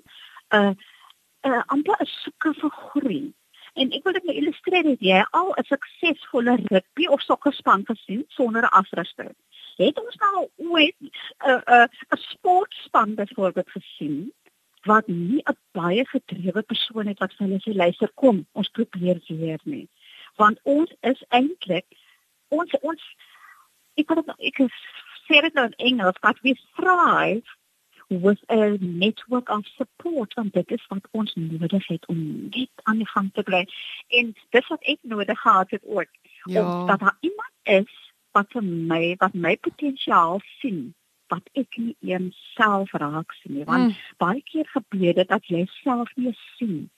uh, 0.55 0.71
'n 0.71 1.51
uh, 1.51 1.63
amper 1.75 1.99
'n 1.99 2.13
soeke 2.23 2.53
vir 2.61 2.71
groei 2.71 3.25
En 3.77 3.91
ek 3.93 4.03
wil 4.03 4.15
dit 4.17 4.23
nou 4.25 4.33
illustreer 4.39 4.83
dat 4.83 5.03
jy 5.05 5.19
al 5.37 5.51
'n 5.53 5.63
suksesvolle 5.69 6.55
rugby 6.69 7.05
of 7.13 7.21
sokkerspan 7.21 7.85
gesien 7.85 8.23
sonder 8.27 8.63
'n 8.63 8.75
afruster 8.79 9.29
het 9.77 9.99
ons 10.01 10.15
nou 10.15 10.47
ooit 10.55 10.95
'n 10.99 11.09
uh, 11.49 11.53
'n 11.53 11.73
uh, 11.73 11.87
'n 12.15 12.17
sportspan 12.17 13.15
byvoorbeeld 13.15 13.71
gesien 13.71 14.33
wat 14.83 15.07
nie 15.07 15.41
'n 15.43 15.57
baie 15.71 16.05
gedrewe 16.07 16.61
persoon 16.61 17.07
het 17.07 17.19
wat 17.19 17.33
vir 17.33 17.47
hulle 17.47 17.61
sê 17.65 17.75
luister 17.75 18.11
kom 18.13 18.47
ons 18.51 18.69
probeer 18.69 19.21
weer 19.27 19.59
nie 19.63 19.87
want 20.35 20.59
ons 20.63 20.93
is 20.99 21.23
eintlik 21.29 21.85
ons 22.47 22.71
ons 22.81 23.03
ek 23.93 24.05
kan 24.07 24.23
ek 24.37 24.61
sê 25.27 25.41
dit 25.41 25.53
nou 25.53 25.65
in 25.65 25.79
Engels 25.89 26.19
but 26.21 26.41
we 26.41 26.55
thrive 26.75 27.57
with 28.09 28.39
a 28.49 28.77
network 28.79 29.49
of 29.49 29.65
support 29.75 30.33
want 30.33 30.53
dit 30.53 30.71
is 30.71 30.85
wat 30.87 31.07
ons 31.11 31.33
nodig 31.35 31.87
het 31.87 32.05
om 32.07 32.19
net 32.49 32.71
aan 32.83 32.97
die 33.03 33.09
gang 33.13 33.29
te 33.33 33.43
bly 33.43 33.63
en 34.07 34.35
dis 34.55 34.67
wat 34.67 34.83
ek 34.93 34.99
nodig 35.01 35.39
gehad 35.39 35.69
het 35.69 35.83
ook 35.85 36.11
ja. 36.43 36.61
om 36.61 36.87
dat 36.87 36.99
daar 36.99 37.17
iemand 37.19 37.53
is 37.63 38.06
wat 38.35 38.51
vir 38.55 38.63
my 38.63 39.15
wat 39.23 39.33
my 39.33 39.55
potensiaal 39.67 40.41
sien 40.59 40.93
wat 41.33 41.49
ek 41.59 41.77
nie 41.77 41.95
eens 42.13 42.35
self 42.55 42.93
raak 43.03 43.33
sien 43.39 43.59
nie 43.59 43.67
want 43.71 43.89
mm. 43.89 43.95
baie 44.23 44.43
keer 44.51 44.67
gebeur 44.73 45.13
dit 45.21 45.29
dat 45.29 45.49
jy 45.53 45.65
self 45.79 46.11
nie 46.15 46.35
sien 46.57 46.89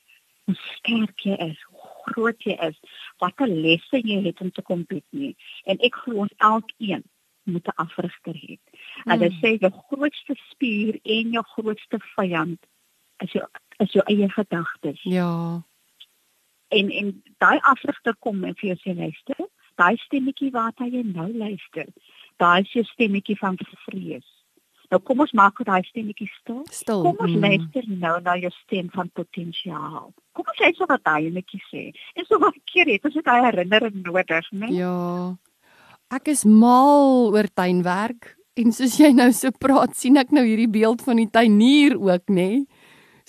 hoe 0.49 0.57
sterk 0.65 1.25
jy 1.25 1.37
is 1.49 1.61
hoe 1.69 1.93
groot 2.09 2.49
jy 2.49 2.57
is 2.69 2.77
wat 3.23 3.45
'n 3.45 3.61
lesse 3.67 4.01
jy 4.11 4.19
het 4.27 4.41
om 4.41 4.51
te 4.51 4.65
kompet 4.73 5.05
nie 5.11 5.35
en 5.65 5.81
ek 5.89 6.03
glo 6.03 6.25
ons 6.25 6.35
elkeen 6.53 7.05
moet 7.51 7.67
'n 7.67 7.75
afrigter 7.75 8.33
hê. 8.33 8.57
Mm. 8.57 9.11
Hulle 9.11 9.29
sê 9.41 9.57
jou 9.59 9.71
grootste 9.71 10.35
spier 10.49 10.99
en 11.03 11.31
jou 11.31 11.43
grootste 11.43 11.99
vyand 12.15 12.59
is 13.17 13.31
jou 13.31 13.45
is 13.77 13.91
jou 13.91 14.03
eie 14.05 14.29
gedagtes. 14.29 15.01
Ja. 15.03 15.63
En 16.67 16.89
en 16.89 17.23
daai 17.37 17.59
afrigter 17.59 18.15
kom 18.19 18.43
en 18.43 18.55
vir 18.55 18.67
jou 18.75 18.77
sê 18.83 18.97
luister, 18.97 19.48
daai 19.79 19.95
stemmetjie 20.05 20.51
wat 20.55 20.83
jy 20.83 21.03
nou 21.07 21.29
luister, 21.33 21.87
daai 22.41 22.61
is 22.65 22.75
jou 22.75 22.85
stemmetjie 22.93 23.37
van 23.39 23.57
vrees. 23.87 24.27
Nou 24.89 24.97
kom 25.05 25.21
ons 25.21 25.33
maak 25.37 25.59
daai 25.65 25.83
stemmetjie 25.85 26.27
stil. 26.39 26.63
Stil. 26.73 27.03
Kom 27.05 27.19
ons 27.21 27.35
mm. 27.35 27.43
luister 27.45 27.85
nou 28.01 28.15
na 28.25 28.33
jou 28.41 28.49
stem 28.63 28.89
van 28.95 29.11
potensiaal. 29.13 30.09
Kom 30.33 30.49
ons 30.49 30.63
so 30.77 30.89
wat 30.89 31.03
daai 31.05 31.29
netjie 31.33 31.61
sê. 31.67 31.83
En 32.17 32.25
so 32.25 32.41
wat 32.41 32.57
keer 32.71 32.89
het 32.95 33.05
ons 33.05 33.19
dit 33.19 33.25
daai 33.25 33.45
herinnering 33.45 34.01
nodig, 34.01 34.49
né? 34.57 34.71
Ja. 34.73 34.97
Ek 36.09 36.31
is 36.33 36.41
mal 36.47 37.29
oor 37.29 37.49
tuinwerk 37.53 38.33
en 38.59 38.73
soos 38.73 38.97
jy 38.99 39.11
nou 39.13 39.29
so 39.35 39.53
praat, 39.61 39.93
sien 39.95 40.17
ek 40.19 40.33
nou 40.35 40.41
hierdie 40.43 40.71
beeld 40.71 41.03
van 41.05 41.21
die 41.21 41.29
tuinier 41.29 41.93
ook, 41.95 42.25
nê? 42.33 42.65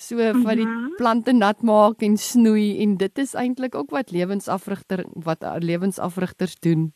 So 0.01 0.17
van 0.17 0.57
die 0.57 0.65
Mhm. 0.67 0.95
plante 0.97 1.33
nat 1.33 1.63
maak 1.63 2.03
en 2.03 2.17
snoei 2.17 2.79
en 2.83 2.97
dit 2.97 3.19
is 3.19 3.35
eintlik 3.35 3.75
ook 3.75 3.91
wat 3.91 4.11
lewensafrigter 4.11 5.05
wat 5.13 5.45
lewensafrigters 5.59 6.57
doen. 6.59 6.93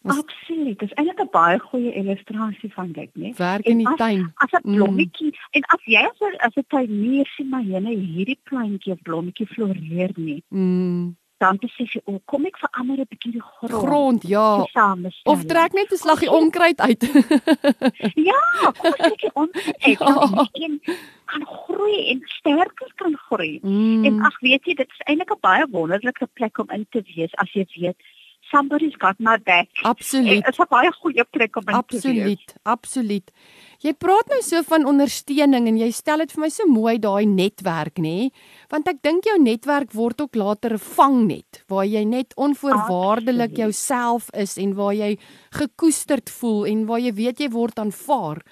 Was- 0.00 0.18
Absoluut. 0.18 0.78
Dis 0.78 0.92
eintlik 0.96 1.20
'n 1.20 1.28
baie 1.30 1.58
goeie 1.58 1.92
illustrasie 1.92 2.72
van 2.72 2.92
dit, 2.92 3.10
né? 3.14 3.34
Werk 3.36 3.66
in 3.66 3.76
die 3.78 3.86
as- 3.88 3.96
tuin. 3.96 4.32
As 4.36 4.50
'n 4.52 4.60
Mm. 4.70 4.74
blommetjie 4.76 5.36
en 5.50 5.62
as 5.74 5.82
jy 5.84 6.00
as 6.08 6.20
'n 6.20 6.36
as 6.38 6.56
'n 6.56 6.64
tuinier 6.68 7.26
sien 7.36 7.48
maar 7.48 7.62
jene 7.62 7.90
hierdie 7.96 8.38
plantjie 8.44 8.92
of 8.92 9.02
blommetjie 9.02 9.46
floreer 9.46 10.10
nie, 10.16 10.42
Mm. 10.48 11.16
Dan 11.40 11.56
besef 11.60 11.92
jy, 11.94 12.00
"O, 12.04 12.20
kom 12.24 12.44
ek 12.46 12.58
verander 12.60 12.98
'n 13.00 13.06
bietjie 13.08 13.32
die 13.32 13.42
grond." 13.42 13.86
Grond, 13.86 14.22
ja. 14.28 14.66
Of 15.24 15.44
trek 15.44 15.72
net 15.72 15.92
'n 15.92 15.96
slaggie 15.96 16.30
onkruid 16.30 16.80
uit. 16.80 17.02
Ja, 18.30 18.42
kom 18.80 18.92
ons 18.92 19.14
kyk 19.18 19.30
ons 19.36 19.50
uit. 19.54 19.98
Ja. 19.98 20.28
Ja. 20.30 20.48
En 20.52 20.80
kan 21.24 21.46
groei 21.46 22.10
en 22.10 22.20
sterker 22.24 22.92
kan 22.96 23.16
groei. 23.16 23.58
Mm. 23.62 24.04
En 24.04 24.20
ag 24.20 24.40
weet 24.40 24.64
jy, 24.64 24.74
dit 24.74 24.88
is 24.90 25.04
eintlik 25.06 25.30
'n 25.32 25.40
baie 25.40 25.66
wonderlike 25.70 26.28
plek 26.32 26.58
om 26.58 26.70
in 26.70 26.86
te 26.90 27.02
wees 27.14 27.34
as 27.34 27.52
jy 27.52 27.66
weet 27.74 27.96
somebody's 28.50 28.96
got 28.96 29.18
my 29.18 29.38
back. 29.38 29.68
Absoluut. 29.82 30.44
Dit 30.44 30.48
is 30.48 30.58
'n 30.58 30.66
baie 30.68 30.92
goeie 30.92 31.24
plek 31.24 31.56
om 31.56 31.62
in 31.68 31.82
te 31.86 31.96
wees. 31.96 32.04
Absoluut, 32.04 32.54
absoluut. 32.62 33.30
Jy 33.80 33.92
praat 33.92 34.26
nou 34.28 34.42
so 34.42 34.62
van 34.62 34.84
ondersteuning 34.84 35.66
en 35.68 35.78
jy 35.78 35.90
stel 35.90 36.18
dit 36.18 36.32
vir 36.32 36.40
my 36.40 36.48
so 36.48 36.66
mooi 36.68 36.98
daai 36.98 37.24
netwerk 37.24 37.96
nê? 37.98 38.28
Want 38.68 38.88
ek 38.88 39.00
dink 39.02 39.24
jou 39.24 39.38
netwerk 39.40 39.92
word 39.92 40.20
ook 40.20 40.34
later 40.34 40.74
'n 40.74 40.78
vangnet 40.78 41.64
waar 41.68 41.86
jy 41.86 42.04
net 42.04 42.34
onvoorwaardelik 42.36 43.50
Absoluut. 43.50 43.56
jouself 43.56 44.28
is 44.34 44.58
en 44.58 44.74
waar 44.74 44.94
jy 44.94 45.18
gekoesterd 45.50 46.28
voel 46.30 46.66
en 46.66 46.86
waar 46.86 47.00
jy 47.00 47.12
weet 47.12 47.38
jy 47.40 47.48
word 47.48 47.78
aanvaar. 47.78 48.42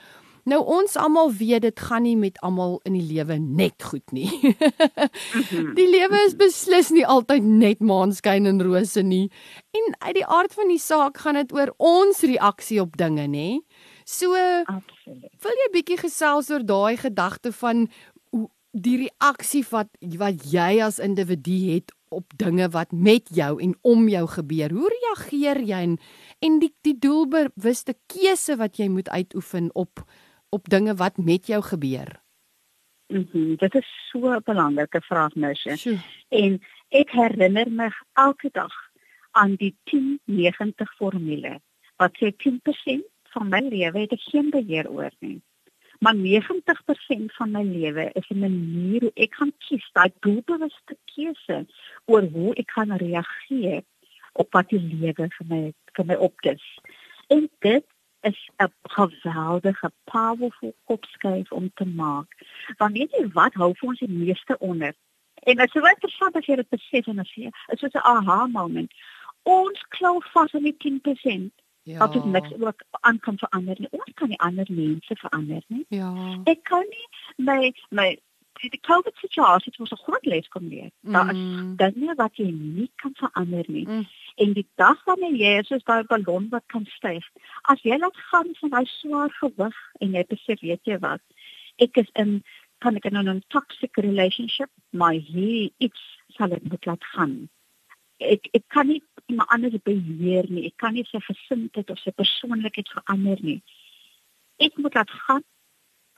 Nou 0.48 0.62
ons 0.64 0.96
almal 0.96 1.32
weet 1.36 1.66
dit 1.66 1.80
gaan 1.80 2.06
nie 2.06 2.16
met 2.16 2.38
almal 2.46 2.78
in 2.88 2.94
die 2.96 3.04
lewe 3.04 3.36
net 3.38 3.84
goed 3.84 4.14
nie. 4.16 4.30
Mhm. 4.40 5.74
Die 5.78 5.88
lewe 5.90 6.22
is 6.26 6.36
beslis 6.38 6.90
nie 6.94 7.04
altyd 7.06 7.44
net 7.44 7.82
maanskyn 7.84 8.48
en 8.48 8.62
rose 8.64 9.02
nie. 9.04 9.28
En 9.76 9.90
uit 10.06 10.14
die 10.20 10.26
aard 10.26 10.54
van 10.56 10.70
die 10.72 10.80
saak 10.80 11.20
gaan 11.24 11.36
dit 11.40 11.52
oor 11.52 11.74
ons 11.76 12.22
reaksie 12.24 12.80
op 12.80 12.96
dinge, 12.96 13.26
nê? 13.28 13.48
So, 14.08 14.32
Absoluut. 14.64 15.28
wil 15.44 15.58
jy 15.62 15.68
bietjie 15.74 15.98
gesels 16.00 16.48
oor 16.50 16.64
daai 16.64 16.96
gedagte 16.96 17.52
van 17.52 17.88
hoe 18.32 18.48
die 18.72 18.96
reaksie 19.04 19.64
wat 19.68 19.90
wat 20.22 20.46
jy 20.48 20.78
as 20.84 21.00
individu 21.02 21.58
het 21.74 21.92
op 22.08 22.32
dinge 22.40 22.70
wat 22.72 22.92
met 22.92 23.28
jou 23.36 23.50
en 23.60 23.74
om 23.82 24.08
jou 24.08 24.24
gebeur. 24.32 24.72
Hoe 24.72 24.88
reageer 24.94 25.60
jy 25.60 25.82
en 25.90 25.98
en 26.40 26.56
die 26.62 26.72
die 26.86 26.96
doelbewuste 26.96 27.98
keuse 28.08 28.56
wat 28.56 28.80
jy 28.80 28.88
moet 28.88 29.12
uitoefen 29.12 29.68
op 29.74 30.04
op 30.48 30.68
dinge 30.68 30.94
wat 30.94 31.16
met 31.16 31.46
jou 31.46 31.62
gebeur? 31.62 32.22
Mhm. 33.06 33.54
Dit 33.56 33.74
is 33.74 34.08
so 34.10 34.18
'n 34.34 34.42
belangrike 34.44 35.00
vraag, 35.00 35.34
Mersje. 35.34 35.76
Sjoe. 35.76 35.98
En 36.28 36.62
ek 36.88 37.10
herinner 37.10 37.70
my 37.70 37.90
elke 38.12 38.48
dag 38.52 38.74
aan 39.30 39.54
die 39.54 39.76
10-90 39.84 40.94
formule. 40.96 41.60
Wat 41.96 42.16
sê 42.16 42.36
10% 42.36 43.04
van 43.22 43.48
my 43.48 43.60
lewe 43.60 43.98
het 43.98 44.12
ek 44.12 44.20
geen 44.20 44.50
beheer 44.50 44.90
oor 44.90 45.12
nie. 45.18 45.42
Maar 45.98 46.14
90% 46.14 47.34
van 47.34 47.50
my 47.50 47.62
lewe 47.62 48.10
is 48.12 48.28
'n 48.28 48.38
manier 48.38 49.00
hoe 49.00 49.12
ek 49.14 49.34
gaan 49.34 49.52
kies, 49.58 49.90
daai 49.92 50.12
doelbewuste 50.20 50.96
keuse 51.04 51.66
oor 52.04 52.22
hoe 52.22 52.54
ek 52.54 52.70
gaan 52.70 52.92
reageer 52.92 53.82
op 54.32 54.52
wat 54.52 54.68
die 54.68 54.80
lewe 54.80 55.28
vir 55.36 55.46
my 55.48 55.72
vir 55.92 56.04
my 56.04 56.14
opdis. 56.14 56.78
En 57.26 57.50
dit 57.58 57.84
is 58.20 58.48
'n 58.56 58.72
geweldige 58.82 59.92
powerful 60.04 60.74
kopskuif 60.84 61.52
om 61.52 61.70
te 61.74 61.84
maak. 61.86 62.26
Want 62.76 62.92
weet 62.92 63.10
jy 63.10 63.28
wat 63.32 63.54
hou 63.54 63.74
vir 63.76 63.88
ons 63.88 63.98
die 63.98 64.08
meeste 64.08 64.58
onder? 64.58 64.94
En 65.34 65.56
dit 65.56 65.66
is 65.66 65.72
so 65.72 65.86
interessant 65.86 66.36
as 66.36 66.46
jy 66.46 66.56
dit 66.56 66.68
besef 66.68 67.06
en 67.06 67.18
as 67.18 67.34
jy 67.34 67.50
is 67.72 67.80
soos 67.80 67.92
'n 67.92 67.98
aha 68.02 68.46
moment. 68.46 68.92
Ons 69.42 69.84
klou 69.88 70.22
vas 70.32 70.54
aan 70.54 70.62
die 70.62 70.76
10% 70.78 71.52
Ja. 71.82 71.98
dat 71.98 72.12
dit 72.12 72.24
niks 72.24 72.52
ook 72.60 72.82
aan 72.90 73.18
kan 73.18 73.38
verander 73.38 73.74
nie. 73.78 73.88
Ons 73.90 74.12
kan 74.14 74.28
nie 74.28 74.38
ander 74.38 74.66
mense 74.70 75.16
verander 75.16 75.62
nie. 75.66 75.84
Ja. 75.88 76.40
Ek 76.44 76.62
kan 76.62 76.84
nie 76.88 77.08
my 77.36 77.72
my 77.90 78.18
die 78.62 78.70
die 78.70 78.80
COVID 78.80 79.16
situasie 79.22 79.70
het 79.72 79.80
ons 79.80 79.92
'n 79.92 80.04
groot 80.04 80.26
les 80.26 80.48
kom 80.48 80.68
leer. 80.68 80.90
Daar 81.00 81.30
is 81.30 81.36
Mm. 81.36 81.76
dinge 81.76 82.14
wat 82.14 82.36
jy 82.36 82.50
nie 82.50 82.90
kan 82.96 83.14
verander 83.14 83.64
nie. 83.68 83.86
Mm. 83.86 84.06
En 84.36 84.52
die 84.52 84.66
dag 84.76 85.04
wanneer 85.04 85.34
jy 85.34 85.58
is 85.58 85.66
soos 85.66 85.84
daai 85.84 86.04
ballon 86.04 86.48
wat 86.48 86.64
kan 86.66 86.86
styg, 86.86 87.24
as 87.62 87.82
jy 87.82 87.98
laat 87.98 88.16
gaan 88.16 88.54
van 88.60 88.70
daai 88.70 88.86
swaar 88.86 89.30
gewig 89.30 89.76
en 90.00 90.12
jy 90.12 90.24
besef, 90.28 90.60
weet 90.60 90.84
jy 90.84 90.98
wat, 90.98 91.20
ek 91.78 91.96
is 91.96 92.10
in 92.14 92.42
kan 92.78 92.96
ek 92.96 93.04
in 93.04 93.16
'n 93.16 93.42
toxic 93.48 93.96
relationship, 93.96 94.70
maar 94.90 95.12
hier 95.12 95.70
iets 95.78 96.00
sal 96.28 96.52
ek 96.52 96.62
moet 96.62 96.84
laat 96.86 97.04
gaan. 97.04 97.48
Ek 98.18 98.48
ek 98.52 98.64
kan 98.68 98.86
nie 98.86 99.02
iemand 99.26 99.48
anders 99.48 99.82
beheer 99.82 100.44
nie. 100.48 100.66
Ek 100.66 100.76
kan 100.76 100.94
nie 100.94 101.04
sy 101.04 101.18
gesindheid 101.20 101.90
of 101.90 101.98
sy 101.98 102.10
persoonlikheid 102.10 102.88
verander 102.88 103.38
nie. 103.40 103.62
Ek 104.58 104.76
moet 104.76 104.94
laat 104.94 105.10
gaan 105.10 105.44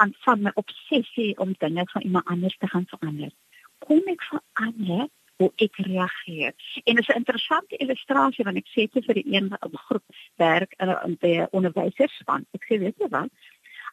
aan 0.01 0.13
van 0.25 0.43
my 0.47 0.51
obsessie 0.55 1.33
om 1.39 1.55
dinge 1.59 1.85
van 1.93 2.03
iemand 2.03 2.27
anders 2.27 2.57
te 2.59 2.69
gaan 2.73 2.87
verander. 2.93 3.33
Kom 3.79 4.01
ek 4.13 4.23
verander 4.33 5.09
hoe 5.41 5.53
ek 5.57 5.77
reageer. 5.77 6.55
En 6.85 6.95
dit 6.95 7.05
is 7.09 7.15
'n 7.15 7.21
interessante 7.23 7.77
illustrasie 7.77 8.45
want 8.45 8.57
ek 8.57 8.69
sê 8.69 8.89
dit 8.93 9.05
vir 9.05 9.15
die 9.21 9.33
een 9.35 9.57
groep 9.73 10.05
werk 10.37 10.75
in 10.79 10.89
'n 10.89 11.17
by 11.21 11.47
onderwyserspan. 11.51 12.47
Ek 12.53 12.65
sê 12.69 12.79
weet 12.79 12.99
jy 12.99 13.09
wat? 13.09 13.31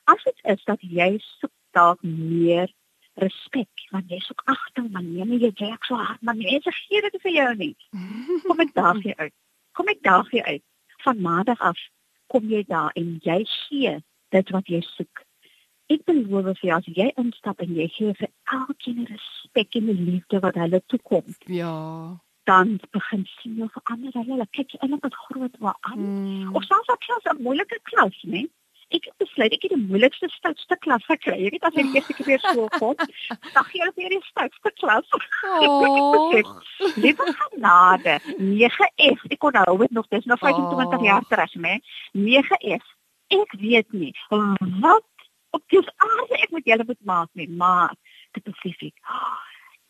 As 0.04 0.24
dit 0.24 0.40
is 0.44 0.64
dat 0.64 0.82
jy 0.82 1.18
soek 1.40 1.56
dalk 1.72 2.02
meer 2.04 2.72
respek, 3.14 3.70
want 3.92 4.10
jy 4.10 4.20
soek 4.20 4.42
agting, 4.46 4.92
man, 4.92 5.14
jy 5.16 5.26
nie 5.26 5.40
jy 5.40 5.52
werk 5.60 5.86
so 5.86 5.96
hard, 5.96 6.22
man, 6.22 6.38
mense 6.38 6.72
gee 6.72 7.02
dit 7.02 7.22
vir 7.22 7.32
jou 7.32 7.56
nie. 7.56 7.76
Kom 8.48 8.60
ek 8.60 8.74
daag 8.74 9.02
jy 9.04 9.14
uit. 9.18 9.34
Kom 9.72 9.88
ek 9.88 10.02
daag 10.02 10.32
jy 10.32 10.42
uit. 10.42 10.64
Van 11.06 11.22
maandag 11.22 11.60
af 11.60 11.78
kom 12.28 12.50
jy 12.50 12.64
daar 12.68 12.92
en 12.96 13.20
jy 13.24 13.44
gee 13.46 14.04
dit 14.36 14.50
wat 14.50 14.68
jy 14.68 14.82
soek. 14.82 15.27
Ek 15.90 16.02
beloof 16.06 16.58
vir 16.60 16.70
jou 16.70 16.78
as 16.78 16.86
jy 17.00 17.08
instap 17.18 17.62
en 17.64 17.76
jy 17.76 17.88
gee 17.96 18.14
vir 18.20 18.30
elkeen 18.52 19.06
respek 19.08 19.76
en 19.80 19.88
liefde 20.06 20.40
wat 20.44 20.56
hulle 20.56 20.82
toekom, 20.92 21.24
Ja. 21.48 22.18
dan 22.46 22.80
begin 22.92 23.26
sien 23.42 23.56
jy 23.58 23.68
verander 23.72 24.12
hulle. 24.14 24.32
Hulle 24.34 24.48
kyk 24.52 24.72
jy 24.74 24.80
eintlik 24.82 25.04
wat 25.04 25.16
groot 25.28 25.56
waar 25.60 25.78
aan. 25.82 26.00
Mm. 26.00 26.56
Of 26.56 26.64
selfs 26.64 26.90
as 26.90 26.98
klas 27.06 27.26
'n 27.34 27.44
moeilike 27.44 27.80
klas, 27.84 28.16
né? 28.24 28.46
Ek 28.90 29.04
het 29.04 29.18
besluit 29.20 29.52
ek 29.52 29.64
het 29.64 29.72
die 29.76 29.88
moeilikste 29.88 30.30
stoutste 30.32 30.78
klas 30.80 31.04
gekry. 31.06 31.36
Jy 31.44 31.50
weet 31.52 31.64
as 31.64 31.74
die 31.74 31.92
eerste 31.96 32.14
keer 32.14 32.26
weer 32.26 32.40
skool 32.48 32.70
kom, 32.80 32.96
dan 33.54 33.64
gee 33.68 33.82
hulle 33.82 33.92
vir 33.96 34.10
die 34.10 34.22
stoutste 34.32 34.72
klas. 34.80 35.06
Oh. 35.44 36.32
Liewe 37.04 37.26
genade, 37.40 38.20
9F. 38.40 39.20
Ek 39.30 39.44
onthou 39.44 39.78
dit 39.78 39.92
nog, 39.92 40.08
dis 40.08 40.26
nou 40.26 40.38
25 40.38 41.00
Oh. 41.00 41.06
jaar 41.06 41.24
terug, 41.28 41.54
né? 41.56 41.80
9F. 42.14 42.86
Ek 43.30 43.52
weet 43.60 43.92
nie 43.94 44.14
wat 44.30 45.04
op 45.58 45.74
die 45.74 45.82
aarde 45.82 46.40
ek 46.44 46.54
met 46.56 46.70
julle 46.70 46.86
moet 46.88 47.04
maak 47.12 47.30
nie, 47.34 47.50
maar 47.50 47.94
dit 48.38 48.44
besef 48.46 48.82
ek. 48.90 48.98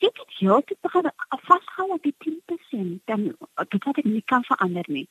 Ek 0.08 0.20
het 0.22 0.40
jou 0.42 0.58
te 0.70 0.78
begin 0.86 1.10
vashou 1.50 1.88
op 1.96 2.04
die 2.06 2.16
10% 2.26 3.04
dan 3.10 3.30
dit 3.74 3.88
wat 3.90 4.02
ek 4.04 4.10
nie 4.10 4.24
kan 4.34 4.46
verander 4.48 4.86
nie. 4.88 5.08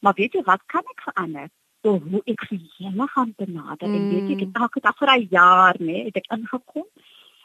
Maar 0.00 0.14
weet 0.18 0.36
jy 0.38 0.44
wat 0.46 0.62
kan 0.72 0.86
ek 0.94 1.06
verander? 1.08 1.48
Door 1.86 1.98
hoe 2.10 2.22
ek 2.30 2.44
vir 2.50 2.60
julle 2.78 3.06
gaan 3.14 3.34
benader. 3.38 3.88
Mm. 3.88 3.94
En 3.94 4.08
weet 4.12 4.30
jy, 4.30 4.36
ek 4.36 4.44
het 4.46 4.62
elke 4.62 4.82
dag 4.86 4.98
vir 4.98 5.12
'n 5.14 5.28
jaar, 5.30 5.76
né, 5.78 6.04
het 6.08 6.16
ek 6.22 6.30
ingekom. 6.36 6.86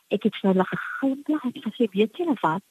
Ek 0.10 0.24
het 0.24 0.36
vir 0.42 0.52
hulle 0.52 0.66
geglimlag 0.70 1.44
en 1.44 1.64
gesê, 1.66 1.90
weet 1.90 2.18
julle 2.18 2.38
wat? 2.42 2.64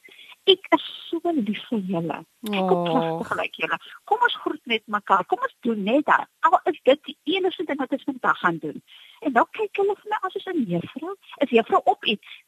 Ek 0.45 0.65
is 0.75 0.83
so 1.09 1.19
lief 1.31 1.61
vir 1.69 1.79
julle. 1.87 2.17
Ek 2.51 2.67
kom 2.67 2.87
Oh. 2.89 3.19
te 3.21 3.25
gelyk 3.29 3.55
julle. 3.61 3.77
Kom 4.05 4.19
ons 4.21 4.35
groet 4.43 4.65
net 4.65 4.83
mekaar. 4.87 5.23
Kom 5.25 5.39
ons 5.41 5.55
doen 5.61 5.83
net 5.83 6.05
dit. 6.05 6.25
Al 6.41 6.59
is 6.71 6.79
dit 6.83 6.99
die 7.03 7.17
enigste 7.37 7.63
ding 7.63 7.77
wat 7.79 7.91
ons 7.91 8.03
vandag 8.03 8.39
gaan 8.39 8.57
doen. 8.57 8.81
En 9.21 9.31
dan 9.33 9.47
kyk 9.51 9.75
hulle 9.79 9.95
vir 9.95 10.09
my 10.09 10.17
as 10.21 10.35
is 10.35 10.45
'n 10.47 10.65
juffrou. 10.67 11.15
Is 11.37 11.49
juffrou 11.49 11.81
op 11.85 12.05
iets? 12.05 12.27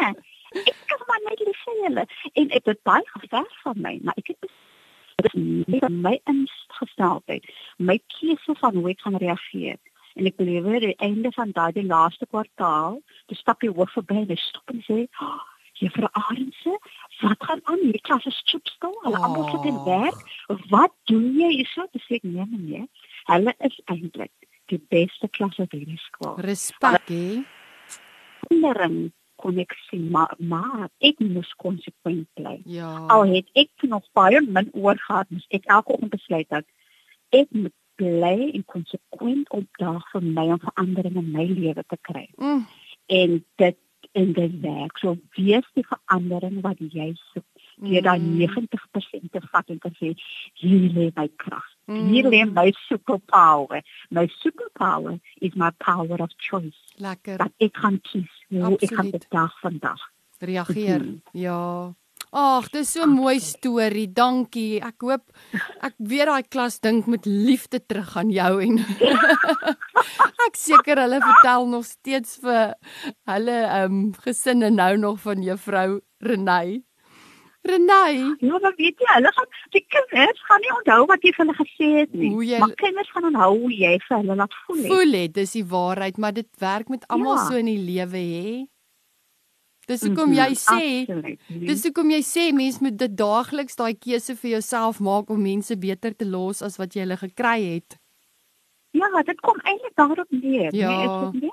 Ja. 0.00 0.14
Ek 0.50 0.92
is 0.94 1.02
maar 1.06 1.20
net 1.28 1.38
lief 1.46 1.60
vir 1.64 1.76
julle. 1.84 2.04
En 2.32 2.50
ek 2.50 2.64
het 2.64 2.82
baie 2.82 3.06
gevers 3.12 3.60
van 3.62 3.76
my, 3.80 3.98
maar 4.02 4.14
ek 4.16 4.26
het 4.32 4.40
dit 5.20 5.34
is 5.34 5.88
my 5.88 6.20
ingesteldheid, 6.24 7.44
my 7.78 7.98
keuse 8.18 8.54
van 8.58 8.74
hoe 8.76 8.90
ek 8.90 9.00
gaan 9.04 9.16
reageer. 9.16 9.76
En 10.18 10.26
ek 10.26 10.36
beleef 10.40 10.64
aan 10.64 10.80
die 10.80 10.96
einde 10.98 11.32
van 11.36 11.52
daai 11.52 11.72
die 11.76 11.84
laaste 11.86 12.26
kwartaal, 12.26 12.98
toe 13.26 13.36
stap 13.36 13.62
jy 13.62 13.68
hoof 13.76 13.92
verby 13.92 14.16
en 14.24 14.26
jy 14.32 14.38
stop 14.42 14.72
en 14.74 14.80
sê, 14.88 14.98
oh, 15.20 15.38
Juffrou 15.80 16.08
Arendse, 16.12 16.74
wat 17.22 17.40
gaan 17.48 17.60
aan? 17.64 17.78
Hierdie 17.82 18.02
klas 18.04 18.26
is 18.28 18.40
chipstil. 18.44 18.92
Hulle 19.04 19.16
Oh. 19.18 19.24
almal 19.24 19.48
sit 19.50 19.64
in 19.70 19.78
werk. 19.84 20.18
Wat 20.70 20.92
doen 21.08 21.30
jy 21.38 21.48
hierso? 21.60 21.86
Dis 21.92 22.06
ek 22.10 22.22
nee 22.28 22.44
nee. 22.50 22.84
Hulle 23.30 23.54
is 23.68 23.80
eintlik 23.86 24.32
die 24.70 24.78
beste 24.92 25.28
klas 25.28 25.58
op 25.58 25.72
hierdie 25.72 25.98
skool. 26.04 26.36
Respek 26.44 27.08
hè. 27.08 27.40
Kindering 28.48 29.10
kon 29.40 29.58
ek 29.62 29.72
sien, 29.88 30.10
maar 30.12 30.34
maar 30.38 30.88
ek 31.00 31.20
moes 31.24 31.48
konsekwent 31.62 32.28
bly. 32.36 32.58
Ja. 32.68 32.90
Al 33.08 33.24
het 33.34 33.48
ek 33.56 33.70
nog 33.88 34.04
baie 34.16 34.40
min 34.44 34.68
oor 34.76 34.98
gehad, 35.06 35.30
moes 35.32 35.46
ek 35.50 35.64
elke 35.72 35.94
oggend 35.96 36.12
besluit 36.12 36.48
dat 36.52 36.66
ek 37.32 37.48
moet 37.56 37.72
bly 38.00 38.50
en 38.56 38.64
konsekwent 38.68 39.48
opdaag 39.56 40.04
vir 40.12 40.22
my 40.24 40.46
om 40.56 40.60
verandering 40.60 41.16
in 41.20 41.30
my 41.32 41.46
lewe 41.48 41.84
te 41.88 41.98
kry. 42.02 42.28
Mm, 42.36 42.66
En 43.10 43.32
dit 43.58 43.76
en 44.12 44.32
dit 44.32 44.60
werk. 44.60 44.98
So 44.98 45.16
wees 45.36 45.66
die 45.74 45.86
verandering 45.86 46.60
wat 46.64 46.78
jy 46.78 47.12
soek. 47.32 47.46
Jy 47.80 48.00
daai 48.04 48.18
mm, 48.20 48.40
90% 48.44 49.30
te 49.32 49.40
vat 49.50 49.70
en 49.72 49.78
te 49.80 49.90
sê 49.96 50.10
hier 50.60 50.90
lê 50.92 51.06
my 51.16 51.28
krag. 51.40 51.64
mm. 51.88 52.08
Hier 52.10 52.28
lê 52.28 52.42
my 52.44 52.68
superpower. 52.88 53.80
My 54.10 54.26
superpower 54.42 55.18
is 55.40 55.54
my 55.54 55.70
power 55.78 56.20
of 56.20 56.34
choice. 56.36 56.76
Lekker. 56.96 57.38
Dat 57.40 57.52
ek 57.58 57.72
kan 57.72 58.00
kies 58.00 58.28
hoe 58.48 58.76
ek 58.76 58.90
gaan 58.90 59.06
Absoluut. 59.06 59.14
opdaag 59.14 59.60
vandag. 59.60 60.02
Reageer. 60.40 61.06
Ja. 61.32 61.94
Ag, 62.32 62.68
dis 62.70 62.92
so 62.92 63.02
'n 63.02 63.10
mooi 63.10 63.40
storie. 63.40 64.06
Dankie. 64.12 64.78
Ek 64.80 65.00
hoop 65.02 65.22
ek 65.82 65.94
weet 65.98 66.26
daai 66.26 66.42
klas 66.48 66.78
dink 66.80 67.06
met 67.06 67.26
liefde 67.26 67.80
terug 67.86 68.16
aan 68.16 68.30
jou 68.30 68.60
en 68.62 68.78
ek 70.46 70.54
seker 70.56 70.96
hulle 71.02 71.18
vertel 71.20 71.66
nog 71.66 71.84
steeds 71.84 72.38
vir 72.42 72.74
hulle 73.26 73.58
ehm 73.66 73.92
um, 73.92 74.14
gesinne 74.22 74.70
nou 74.70 74.96
nog 74.96 75.18
van 75.20 75.42
juffrou 75.42 76.00
Renay. 76.20 76.82
Renay, 77.62 78.14
Ja, 78.40 78.56
maar 78.58 78.72
weet 78.78 78.96
jy, 79.02 79.10
hulle 79.14 79.30
gaan 79.36 79.48
die 79.74 79.84
kinders 79.92 80.40
gaan 80.48 80.60
nie 80.64 80.70
onthou 80.78 81.06
wat 81.10 81.20
jy 81.22 81.32
vir 81.36 81.44
hulle 81.44 81.56
gesê 81.58 81.88
het 81.98 82.14
nie. 82.14 82.30
Jy- 82.46 82.58
Maar 82.62 82.74
kinders 82.74 83.10
gaan 83.12 83.24
onthou 83.28 83.58
hoe 83.60 83.72
jy 83.74 83.98
vir 84.08 84.16
hulle 84.16 84.34
laat 84.36 84.54
voel. 84.66 84.76
het. 84.78 84.86
voel 84.86 85.10
dit 85.12 85.34
dis 85.34 85.52
die 85.52 85.64
waarheid, 85.66 86.16
maar 86.18 86.32
dit 86.32 86.48
werk 86.58 86.88
met 86.88 87.04
almal 87.08 87.36
Ja. 87.36 87.44
so 87.48 87.54
in 87.56 87.66
die 87.66 87.78
lewe 87.78 88.16
hè. 88.16 88.66
Dis 89.90 90.04
hoekom 90.06 90.32
jy 90.36 90.48
sê. 90.54 90.84
Dis 91.66 91.82
hoekom 91.88 92.10
jy 92.14 92.20
sê 92.22 92.44
mens 92.54 92.78
moet 92.84 92.96
dit 93.00 93.16
daagliks 93.18 93.76
daai 93.80 93.94
keuse 93.98 94.36
vir 94.38 94.50
jouself 94.56 95.00
maak 95.02 95.30
om 95.34 95.40
mense 95.42 95.74
beter 95.82 96.14
te 96.14 96.24
los 96.28 96.62
as 96.62 96.78
wat 96.78 96.94
jy 96.94 97.02
hulle 97.06 97.16
gekry 97.18 97.56
het. 97.74 97.96
Ja, 98.94 99.06
dit 99.26 99.38
kom 99.46 99.58
eintlik 99.62 99.94
daarop 99.98 100.30
neer, 100.34 100.74
Ja. 100.74 100.90
nee, 100.90 101.06
is 101.06 101.32
dit 101.32 101.42
nie? 101.42 101.50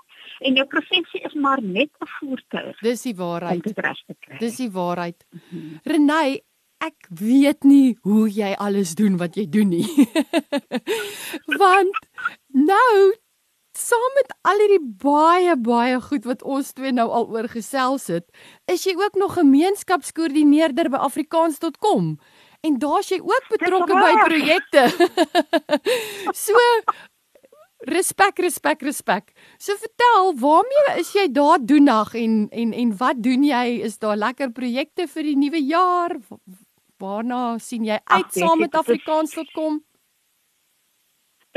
En 0.48 0.56
jou 0.56 0.66
professie 0.70 1.22
is 1.26 1.34
maar 1.34 1.62
net 1.62 1.90
'n 2.02 2.08
voertuig 2.20 2.80
Dis 2.82 3.02
die 3.02 3.16
waarheid. 3.16 3.64
dit. 3.64 4.40
Dis 4.40 4.56
die 4.58 4.70
waarheid. 4.72 5.26
Mhm. 5.32 5.78
Renay, 5.84 6.42
ek 6.80 7.08
weet 7.10 7.64
nie 7.64 7.98
hoe 8.02 8.30
jy 8.30 8.54
alles 8.58 8.96
doen 8.96 9.18
wat 9.18 9.36
jy 9.36 9.46
doen 9.50 9.70
nie. 9.70 9.86
Want 11.62 11.96
nou 12.54 13.14
saam 13.78 14.14
met 14.18 14.32
al 14.50 14.62
hierdie 14.64 14.82
baie 15.04 15.54
baie 15.62 16.00
goed 16.02 16.26
wat 16.26 16.44
ons 16.44 16.72
twee 16.74 16.92
nou 16.92 17.06
al 17.10 17.28
oor 17.34 17.48
gesels 17.52 18.08
het, 18.12 18.26
is 18.74 18.84
jy 18.88 18.96
ook 18.98 19.16
nog 19.22 19.36
gemeenskapskoördineerder 19.38 20.90
by 20.90 20.98
afrikaans.com. 21.10 22.16
En 22.66 22.80
daar's 22.82 23.10
jy 23.14 23.20
ook 23.22 23.52
betrokke 23.54 23.94
by 23.94 24.14
projekte. 24.26 24.88
so 26.46 26.58
respek, 27.88 28.40
respek, 28.40 28.82
respek. 28.82 29.32
So 29.62 29.76
vertel, 29.80 30.34
waarmee 30.42 30.98
is 31.00 31.12
jy 31.16 31.28
daar 31.32 31.60
doenag 31.62 32.16
en 32.18 32.48
en 32.52 32.74
en 32.74 32.96
wat 32.98 33.22
doen 33.24 33.44
jy? 33.46 33.66
Is 33.86 33.98
daar 34.02 34.18
lekker 34.18 34.52
projekte 34.52 35.08
vir 35.08 35.24
die 35.30 35.38
nuwe 35.38 35.62
jaar? 35.66 36.18
Wa- 36.30 36.40
Waarna 36.98 37.60
sien 37.62 37.84
jy 37.86 38.00
uit 38.04 38.24
weet 38.26 38.34
saam 38.42 38.58
met 38.60 38.74
afrikaans.com? 38.76 39.76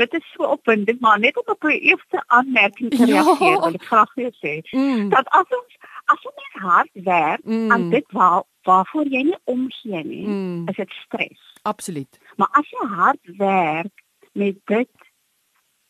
Dit 0.01 0.13
is 0.13 0.25
so 0.33 0.43
opwindend, 0.43 0.99
maar 0.99 1.19
net 1.19 1.37
om 1.37 1.43
op 1.53 1.63
'n 1.63 1.69
eerste 1.89 2.23
aanmerking 2.27 2.89
te 2.89 3.05
Ja. 3.05 3.21
reageer, 3.21 3.59
wil 3.59 3.73
ek 3.73 3.83
graag 3.91 4.13
weer 4.13 4.33
sê 4.43 4.61
Mm. 4.71 5.09
dat 5.09 5.27
as 5.29 5.47
ons 5.59 5.73
as 6.05 6.25
ons 6.25 6.47
hard 6.63 6.89
werk 6.93 7.43
Mm. 7.45 7.71
aan 7.71 7.89
dit 7.89 8.05
waar 8.11 8.43
waarvoor 8.63 9.05
jy 9.07 9.21
nie 9.23 9.37
omgee 9.43 10.03
nie, 10.03 10.27
Mm. 10.27 10.67
is 10.69 10.75
dit 10.75 10.89
stres. 11.05 11.41
Absoluut. 11.63 12.19
Maar 12.37 12.47
as 12.51 12.69
jy 12.69 12.87
hard 12.87 13.19
werk 13.37 14.03
met 14.33 14.55
dit 14.65 14.89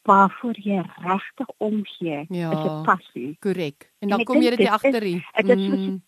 waarvoor 0.04 0.56
jy 0.58 0.82
regtig 1.04 1.48
omgee, 1.58 2.26
Ja. 2.30 2.52
is 2.52 2.64
dit 2.64 2.84
passie. 2.84 3.36
Korrek. 3.40 3.82
En 3.82 3.90
En 4.00 4.10
dan 4.10 4.20
ek 4.20 4.26
kom 4.26 4.36
jy 4.42 4.50
dit 4.50 4.60
nie 4.60 4.68
dit 4.68 4.74
agter 4.76 5.02
nie. 5.02 5.26
dit 5.36 5.58
is 5.58 5.66
soos- 5.66 5.88
Mm. 5.88 6.02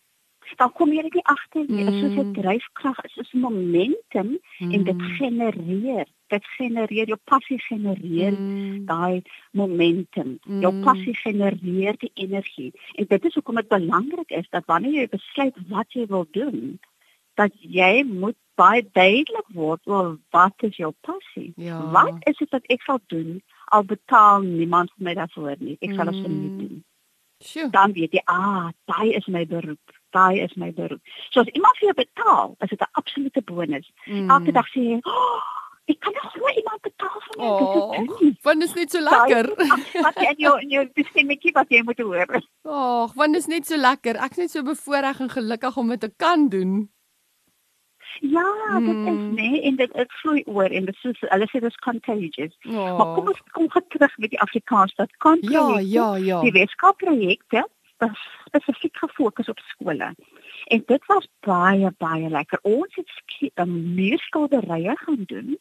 Dan 0.56 0.72
kom 0.72 0.92
jy 0.92 1.02
net 1.02 1.14
nie 1.14 1.24
agter 1.24 1.64
nie. 1.68 1.84
Dit 1.84 1.94
is 1.94 2.00
soos 2.00 2.12
Mm. 2.12 2.18
'n 2.18 2.32
dryfkrag, 2.32 2.96
dit 3.02 3.16
is 3.16 3.32
'n 3.32 3.38
momentum 3.40 4.38
en 4.58 4.84
dit 4.84 4.96
Mm. 4.96 5.00
genereer. 5.16 6.06
Dit 6.28 6.44
genereer 6.56 7.06
jou 7.06 7.18
passie 7.24 7.58
genereer 7.60 8.32
Mm. 8.32 8.84
daai 8.86 9.22
momentum. 9.52 10.38
Jou 10.60 10.72
Mm. 10.72 10.82
passie 10.82 11.14
genereer 11.16 11.96
die 11.98 12.10
energie. 12.14 12.72
En 12.94 13.04
dit 13.08 13.24
is 13.24 13.34
hoekom 13.34 13.54
dit 13.54 13.68
belangrik 13.68 14.30
is 14.30 14.46
dat 14.50 14.64
wanneer 14.66 14.92
jy 14.92 15.08
besluit 15.08 15.54
wat 15.68 15.92
jy 15.92 16.06
wil 16.06 16.26
doen, 16.30 16.80
dat 17.34 17.52
jy 17.60 18.02
moet 18.04 18.36
baie 18.54 18.88
duidelik 18.92 19.46
word 19.52 19.80
oor 19.86 20.18
wat 20.30 20.54
is 20.62 20.76
jou 20.76 20.92
passie. 21.00 21.52
Ja. 21.56 21.90
Wat 21.90 22.14
is 22.26 22.36
dit 22.36 22.50
wat 22.50 22.62
ek 22.66 22.82
sal 22.82 23.00
doen 23.06 23.42
al 23.64 23.82
betaal 23.84 24.40
niemand 24.40 24.90
vir 24.96 25.04
my 25.04 25.14
daarvoor 25.14 25.56
nie. 25.58 25.76
Ek 25.80 25.94
sal 25.94 26.04
dit 26.04 26.14
Mm. 26.14 26.22
verniet 26.22 26.58
doen. 26.58 26.84
Sjoe. 27.42 27.70
Dan 27.70 27.92
weet 27.92 28.12
jy, 28.12 28.20
ah, 28.24 28.70
daai 28.86 29.12
is 29.14 29.26
my 29.26 29.44
beroep. 29.46 29.80
Daai 30.10 30.40
is 30.40 30.54
my 30.54 30.70
beroep. 30.72 31.00
So 31.30 31.40
as 31.40 31.46
iemand 31.48 31.76
vir 31.78 31.92
jou 31.92 31.94
betaal, 32.06 32.54
is 32.60 32.68
dit 32.68 32.80
'n 32.80 32.86
absolute 32.92 33.42
bonus. 33.42 33.90
Mm. 34.06 34.30
Elke 34.30 34.52
dag 34.52 34.66
sê 34.68 34.80
jy, 34.80 35.00
oh, 35.02 35.40
ek 35.92 35.98
kan 36.00 36.12
nog 36.16 36.30
so 36.32 36.48
iemand 36.48 36.80
betaal 36.86 37.18
vir 37.24 37.36
my. 37.38 37.44
Oh, 37.48 37.90
Dit 37.98 38.20
is 38.28 38.38
want 38.42 38.62
is 38.62 38.74
net 38.74 38.90
so 38.90 39.00
lekker. 39.04 39.50
Wat 40.06 40.16
jy 40.22 40.30
in 40.30 40.40
jou 40.46 40.54
in 40.62 40.70
jou 40.72 40.84
bestemmetjie 40.96 41.52
wat 41.52 41.68
jy 41.74 41.82
moet 41.84 41.98
hoor. 42.00 42.34
Ag, 42.64 43.12
want 43.14 43.36
is 43.36 43.46
net 43.52 43.66
so 43.68 43.76
lekker. 43.76 44.16
Ek's 44.24 44.40
net 44.40 44.50
so 44.54 44.62
bevoorreg 44.64 45.20
en 45.20 45.30
gelukkig 45.30 45.76
om 45.76 45.88
dit 45.94 46.00
te 46.00 46.12
kan 46.16 46.48
doen. 46.48 46.88
Ja, 48.20 48.78
dit 48.78 48.88
is 48.88 48.94
Mm. 49.10 49.34
nee 49.34 49.60
en 49.62 49.76
dit 49.76 49.92
dit 49.92 50.12
vloei 50.22 50.42
oor 50.46 50.70
en 50.70 50.84
dit 50.86 50.96
is 51.02 51.20
hulle 51.20 51.46
sê 51.50 51.60
dit 51.60 51.70
is 51.70 51.76
contagious. 51.82 52.54
Oh. 52.68 52.96
Maar 52.98 53.14
kom 53.14 53.28
ons 53.32 53.40
kom 53.52 53.68
terug 53.88 54.16
met 54.18 54.30
die 54.30 54.40
Afrikaans 54.40 54.94
dat 54.94 55.10
kan 55.18 55.38
Ja, 55.40 55.78
ja, 55.80 56.14
ja. 56.16 56.40
Die 56.40 56.52
Weskaap 56.52 56.96
projekte 57.02 57.64
spesifiek 58.46 58.96
gefokus 58.96 59.48
op 59.48 59.58
skole. 59.58 60.14
En 60.66 60.82
dit 60.86 61.06
was 61.06 61.28
baie 61.40 61.90
baie 61.98 62.28
lekker. 62.28 62.58
Ons 62.62 62.94
het 62.94 63.08
sk- 63.08 63.50
um, 63.58 63.94
meer 63.94 64.18
skilderye 64.18 64.96
gaan 64.96 65.22
doen 65.26 65.58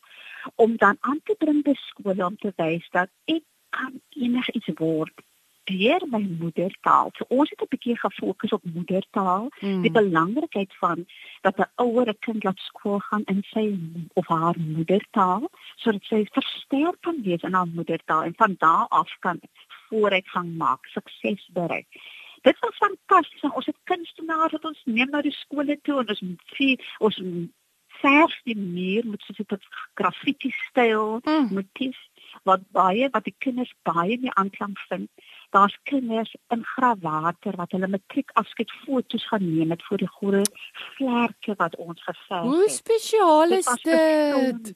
om 0.55 0.77
dan 0.77 0.97
aan 0.99 1.19
te 1.23 1.35
bring 1.37 1.63
by 1.63 1.73
skole 1.73 2.25
om 2.25 2.35
te 2.37 2.53
wys 2.55 2.87
dat 2.91 3.09
ek 3.25 3.43
kan 3.69 4.01
enigiets 4.09 4.69
word 4.75 5.13
deur 5.63 6.01
my 6.11 6.19
moedertaal. 6.39 7.09
So 7.15 7.23
ons 7.27 7.49
het 7.49 7.61
'n 7.61 7.65
bietjie 7.69 7.97
gefokus 7.99 8.51
op 8.51 8.63
moedertaal, 8.63 9.49
Mm. 9.61 9.81
die 9.81 9.91
belangrikheid 9.91 10.73
van 10.79 11.05
dat 11.41 11.57
'n 11.57 11.71
ouer 11.75 12.07
'n 12.09 12.17
kind 12.19 12.43
laat 12.43 12.59
skool 12.59 12.99
gaan 12.99 13.23
in 13.25 13.43
sy 13.43 13.77
of 14.13 14.27
haar 14.27 14.55
moedertaal 14.59 15.49
sodat 15.75 16.03
sy 16.03 16.25
versterk 16.31 16.97
kan 17.01 17.21
wees 17.23 17.41
in 17.41 17.53
haar 17.53 17.67
moedertaal 17.67 18.23
en 18.23 18.33
van 18.35 18.55
daar 18.57 18.85
af 18.89 19.09
kan 19.19 19.39
vooruitgang 19.89 20.55
maak, 20.57 20.85
sukses 20.85 21.49
bereik. 21.53 21.87
Dit 22.43 22.59
was 22.59 22.75
fantasties. 22.77 23.41
En 23.41 23.53
Ons 23.55 23.65
het 23.71 23.77
kunstenaars 23.89 24.51
wat 24.51 24.65
ons 24.65 24.81
neem 24.85 25.09
na 25.09 25.21
die 25.21 25.31
skole 25.35 25.77
toe 25.81 25.99
en 26.03 26.09
ons 26.09 26.23
vier 26.57 26.79
ons 26.99 27.19
verf 28.03 28.33
die 28.43 28.57
muur 28.57 29.05
met 29.07 29.21
so 29.21 29.33
'n 29.37 29.59
graffiti 29.95 30.51
styl 30.69 31.19
Mm. 31.23 31.53
motief 31.53 31.97
wat 32.43 32.61
baie 32.71 33.07
wat 33.13 33.23
die 33.23 33.35
kinders 33.37 33.73
baie 33.83 34.17
mee 34.19 34.31
aanklank 34.33 34.79
vind. 34.89 35.09
Daar's 35.51 35.77
kinders 35.83 36.35
in 36.49 36.63
grawater 36.65 37.55
wat 37.55 37.71
hulle 37.71 37.87
matriek 37.87 38.29
afskeid 38.33 38.71
foto's 38.71 39.27
gaan 39.27 39.45
neem 39.55 39.67
met 39.67 39.83
voor 39.83 39.97
die 39.97 40.07
groot 40.17 40.49
vlerke 40.97 41.53
wat 41.57 41.75
ons 41.75 42.03
geverf 42.03 42.41
Hoe 42.41 42.61
het. 42.61 42.71
spesiaal 42.71 43.51
is 43.51 43.65
dit? 43.65 44.73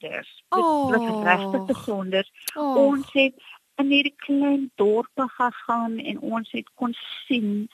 was 0.50 1.24
regtig 1.24 1.60
Ag. 1.60 1.66
besonder. 1.66 2.30
Oh. 2.56 2.76
Ons 2.76 3.12
het 3.12 3.34
in 3.78 3.92
hierdie 3.94 4.16
klein 4.16 4.70
dorpe 4.80 5.28
gegaan 5.36 5.98
en 5.98 6.20
ons 6.20 6.50
het 6.52 6.66
kon 6.74 6.94
sien 7.26 7.68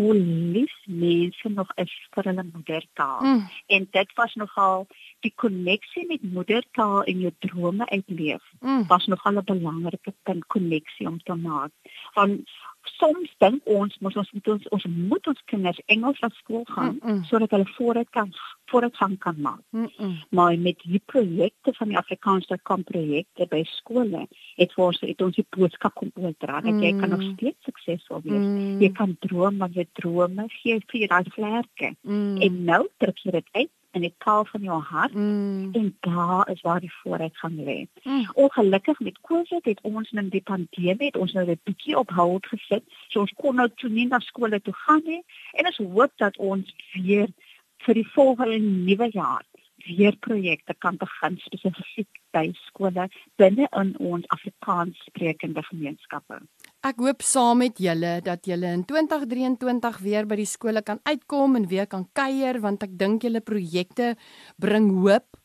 hoe 0.00 0.14
lief 0.14 0.72
mense 0.86 1.48
nog 1.48 1.72
is 1.74 1.92
vir 2.14 2.30
hulle 2.30 2.44
moedertaal. 2.52 3.20
Mm. 3.20 3.48
En 3.66 3.88
dit 3.90 4.14
was 4.14 4.34
nogal 4.34 4.86
die 5.20 5.32
koneksie 5.36 6.06
met 6.08 6.22
moedertaal 6.22 7.02
en 7.04 7.20
jou 7.20 7.32
drome 7.38 7.86
uitleef 7.90 8.42
Mm. 8.60 8.86
was 8.86 9.06
nogal 9.06 9.32
'n 9.38 9.44
belangrike 9.44 10.12
punt 10.22 10.46
koneksie 10.46 11.06
om 11.06 11.18
te 11.22 11.34
maak. 11.34 11.70
Want 12.14 12.48
soms 12.82 13.34
dink 13.38 13.60
ons 13.64 13.98
moet 14.00 14.16
ons 14.16 14.30
moet 14.32 14.48
ons, 14.48 14.68
ons 14.68 14.84
moet 14.86 15.26
ons 15.26 15.42
kinders 15.44 15.80
Engels 15.86 16.20
na 16.20 16.28
skool 16.28 16.64
gaan 16.64 16.98
Mm, 17.02 17.10
mm. 17.10 17.24
sodat 17.24 17.50
hulle 17.50 17.66
vooruit 17.76 18.10
kan 18.10 18.32
vooruitgang 18.70 19.18
kan 19.18 19.40
maak. 19.40 19.60
Mm 19.70 19.90
-mm. 19.98 20.16
Maar 20.30 20.58
met 20.58 20.78
die 20.82 21.02
projekte 21.06 21.72
van 21.72 21.88
die 21.88 21.96
Afrikaanse 21.96 22.58
kamprojekte 22.62 23.46
by 23.48 23.62
skole 23.64 24.26
het 24.56 24.72
ons 24.76 25.00
het 25.00 25.22
ons 25.22 25.34
die 25.36 25.46
boodskap 25.50 25.94
kom 25.94 26.10
oordra 26.14 26.60
dat 26.60 26.80
jy 26.82 26.98
kan 26.98 27.08
nog 27.08 27.20
Mm. 27.20 27.32
steeds 27.32 27.64
suksesvol 27.64 28.20
wees. 28.22 28.46
Mm. 28.46 28.80
Jy 28.80 28.92
kan 28.92 29.16
droom 29.20 29.56
maar 29.56 29.70
jy 29.72 29.86
drome 29.92 30.44
gee 30.48 30.80
vir 30.86 31.00
jou 31.00 31.06
daai 31.06 31.30
vlerke. 31.30 31.96
Mm. 32.02 32.36
En 32.40 32.64
nou 32.64 32.88
druk 32.98 33.18
jy 33.18 33.30
dit 33.30 33.48
uit 33.52 33.70
in 33.92 34.00
die 34.00 34.14
taal 34.18 34.44
van 34.44 34.62
jou 34.62 34.80
hart 34.82 35.14
Mm. 35.14 35.70
en 35.72 35.96
daar 36.00 36.50
is 36.50 36.60
waar 36.60 36.80
die 36.80 36.92
vooruitgang 36.92 37.56
lê. 37.56 37.86
Mm. 38.02 38.30
Ongelukkig 38.34 39.00
met 39.00 39.20
COVID 39.20 39.64
het 39.64 39.80
ons 39.82 40.10
nou 40.10 40.28
die 40.28 40.42
pandemie 40.42 41.06
het 41.06 41.16
ons 41.16 41.32
nou 41.32 41.46
'n 41.50 41.60
bietjie 41.64 41.98
op 41.98 42.10
hold 42.10 42.46
gesit. 42.46 42.84
So 43.08 43.20
ons 43.20 43.32
kon 43.36 43.54
nou 43.54 43.68
toe 43.74 43.90
nie 43.90 44.06
na 44.06 44.18
skole 44.18 44.60
toe 44.60 44.74
gaan 44.74 45.02
nie 45.04 45.22
en 45.52 45.66
ons 45.66 45.76
hoop 45.76 46.12
dat 46.16 46.36
ons 46.36 46.74
weer 46.92 47.28
vir 47.76 47.94
die 47.94 48.08
volgende 48.08 48.58
nuwe 48.58 49.08
jaar 49.12 49.44
weer 49.86 50.16
projekte 50.16 50.74
kan 50.78 50.96
begin 50.96 51.38
spesifiek 51.38 52.20
by 52.30 52.50
skole 52.66 53.08
binne 53.36 53.68
in 53.70 53.94
ons 53.98 54.28
Afrikaans 54.28 54.98
sprekende 55.08 55.62
gemeenskappe. 55.62 56.40
Ek 56.80 56.96
hoop 57.04 57.20
saam 57.20 57.58
met 57.60 57.76
julle 57.76 58.22
dat 58.24 58.46
julle 58.48 58.70
in 58.72 58.86
2023 58.88 59.98
weer 60.00 60.24
by 60.24 60.38
die 60.40 60.48
skole 60.48 60.80
kan 60.80 60.96
uitkom 61.04 61.58
en 61.58 61.66
weer 61.68 61.84
kan 61.84 62.06
kuier 62.16 62.56
want 62.64 62.86
ek 62.86 62.94
dink 62.96 63.26
julle 63.26 63.42
projekte 63.44 64.14
bring 64.56 64.88
hoop. 65.02 65.36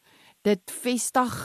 Dit 0.48 0.72
vestig 0.72 1.36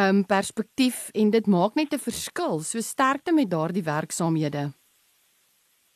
um 0.00 0.22
perspektief 0.24 1.10
en 1.12 1.34
dit 1.34 1.46
maak 1.46 1.76
net 1.76 1.92
'n 1.92 2.00
verskil. 2.00 2.62
So 2.64 2.80
sterkte 2.80 3.32
met 3.32 3.50
daardie 3.50 3.84
werksaamhede. 3.84 4.72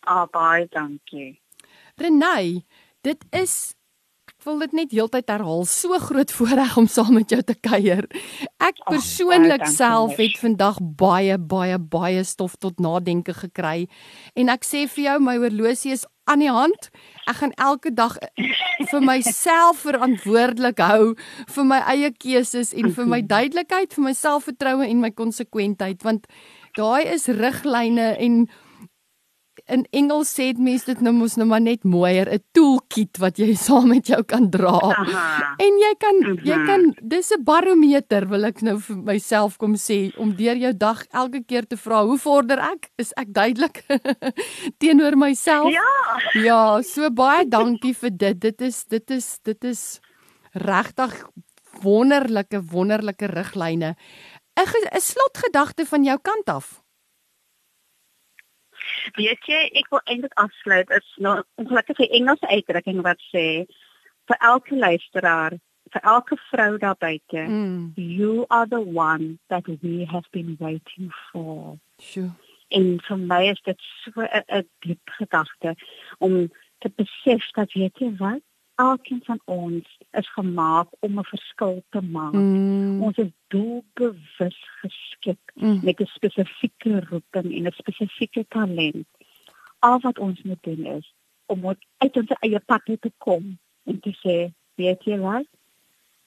Ah 0.05 0.27
baie 0.29 0.69
dankie. 0.69 1.41
Renay, 1.97 2.67
dit 3.01 3.25
is 3.33 3.75
wil 4.45 4.59
dit 4.65 4.75
net 4.77 4.93
heeltyd 4.93 5.31
herhaal, 5.33 5.65
so 5.69 5.99
groot 6.03 6.33
voorreg 6.37 6.77
om 6.81 6.89
saam 6.91 7.15
met 7.17 7.31
jou 7.33 7.41
te 7.43 7.55
kuier. 7.55 8.07
Ek 8.63 8.81
persoonlik 8.89 9.67
self 9.73 10.19
het 10.21 10.37
vandag 10.41 10.81
baie 11.01 11.39
baie 11.39 11.79
baie 11.79 12.25
stof 12.25 12.57
tot 12.61 12.81
nadenke 12.83 13.35
gekry. 13.35 13.87
En 14.37 14.53
ek 14.53 14.67
sê 14.69 14.85
vir 14.91 15.09
jou 15.09 15.17
my 15.25 15.39
horlosie 15.41 15.95
is 15.97 16.05
aan 16.31 16.41
die 16.41 16.53
hand. 16.53 16.91
Ek 17.29 17.41
gaan 17.41 17.55
elke 17.61 17.93
dag 17.93 18.17
vir 18.91 19.05
myself 19.05 19.85
verantwoordelik 19.85 20.81
hou 20.81 21.15
vir 21.57 21.69
my 21.69 21.81
eie 21.93 22.11
keuses 22.13 22.73
en 22.73 22.93
vir 22.97 23.09
my 23.09 23.21
duidelikheid, 23.25 23.93
vir 23.97 24.09
my 24.09 24.15
selfvertroue 24.17 24.89
en 24.89 25.01
my 25.05 25.13
konsekwentheid 25.13 26.05
want 26.05 26.29
daai 26.77 27.07
is 27.07 27.29
riglyne 27.31 28.15
en 28.19 28.45
in 29.69 29.87
Engels 29.93 30.29
sê 30.29 30.53
dit 30.53 30.59
mense 30.59 30.85
dit 30.85 31.01
nou 31.01 31.13
mos 31.13 31.37
nou 31.37 31.47
maar 31.49 31.61
net 31.61 31.85
mooier 31.85 32.29
'n 32.29 32.39
toolkit 32.53 33.17
wat 33.19 33.39
jy 33.39 33.55
saam 33.67 33.89
met 33.89 34.07
jou 34.07 34.23
kan 34.23 34.51
dra. 34.51 34.77
Aha. 34.77 35.55
En 35.59 35.79
jy 35.81 35.95
kan 35.99 36.17
jy 36.45 36.57
Mhm. 36.57 36.67
kan 36.67 36.95
dis 37.03 37.31
'n 37.33 37.45
barometer 37.45 38.29
wil 38.29 38.45
ek 38.45 38.63
nou 38.63 38.79
vir 38.79 38.97
myself 38.97 39.57
kom 39.59 39.75
sê 39.75 40.13
om 40.19 40.35
deur 40.37 40.57
jou 40.57 40.73
dag 40.77 41.05
elke 41.13 41.43
keer 41.47 41.67
te 41.67 41.77
vra 41.77 42.05
hoe 42.05 42.19
vorder 42.19 42.59
ek? 42.59 42.91
Is 42.99 43.13
ek 43.17 43.33
duidelik 43.33 43.85
teenoor 44.81 45.17
myself? 45.17 45.71
Ja. 45.73 45.83
Ja, 46.35 46.83
so 46.83 47.11
baie 47.11 47.49
dankie 47.49 47.95
vir 47.95 48.11
dit. 48.11 48.41
Dit 48.41 48.61
is 48.61 48.85
dit 48.85 49.11
is 49.11 49.39
dit 49.43 49.65
is 49.65 50.01
regtig 50.53 51.25
wonderlike 51.83 52.61
wonderlike 52.71 53.27
riglyne. 53.27 53.97
'n 54.57 54.67
'n 54.95 55.01
slotgedagte 55.01 55.87
van 55.87 56.05
jou 56.05 56.19
kant 56.23 56.47
af. 56.49 56.84
Weet 59.13 59.45
jy, 59.47 59.61
ek 59.81 59.91
wil 59.91 60.01
eintlik 60.05 60.33
afsluit 60.41 60.91
is 60.91 61.07
nou 61.17 61.43
ongelukkige 61.61 62.09
Engelse 62.09 62.49
uitdrukking 62.49 63.03
wat 63.05 63.21
sê 63.31 63.67
vir 64.29 64.39
elke 64.41 64.77
luisteraar, 64.77 65.59
vir 65.93 66.03
elke 66.03 66.37
vrou 66.51 66.79
daar 66.79 66.97
buite, 66.99 67.45
Mm. 67.49 67.93
you 67.97 68.47
are 68.51 68.67
the 68.67 68.81
one 68.81 69.39
that 69.49 69.67
we 69.83 70.05
have 70.11 70.25
been 70.33 70.57
waiting 70.59 71.13
for. 71.31 71.79
Sjoe. 72.01 72.31
En 72.71 73.01
vir 73.01 73.19
my 73.19 73.43
is 73.51 73.61
dit 73.65 73.81
so 74.03 74.11
'n 74.21 74.43
'n 74.49 74.69
diep 74.81 75.11
gedagte 75.21 75.77
om 76.19 76.51
te 76.81 76.89
besef 76.97 77.51
dat 77.55 77.73
weet 77.73 77.99
jy 77.99 78.11
wat, 78.19 78.43
elkeen 78.77 79.21
van 79.25 79.41
ons 79.45 79.99
is 80.11 80.29
gemaak 80.33 80.89
om 81.01 81.19
'n 81.19 81.25
verskil 81.25 81.85
te 81.91 82.01
maak. 82.01 82.33
Mm. 82.33 83.03
Ons 83.03 83.17
is 83.17 83.31
doelbewus 83.49 84.59
geskik 84.81 85.39
Mm. 85.55 85.81
met 85.83 86.01
'n 86.01 86.07
spesifieke 86.07 87.01
roeping 87.11 87.55
en 87.55 87.67
'n 87.67 87.73
spesifieke 87.73 88.45
talent. 88.49 89.07
Al 89.79 90.01
wat 90.01 90.19
ons 90.19 90.43
moet 90.43 90.63
doen 90.63 90.85
is 90.87 91.15
om 91.47 91.77
uit 91.99 92.17
ons 92.17 92.33
eie 92.41 92.61
pad 92.61 92.83
te 92.85 93.13
kom 93.19 93.59
en 93.85 94.01
te 94.01 94.13
sê, 94.25 94.53
weet 94.75 95.05
jy 95.05 95.19
wat? 95.19 95.47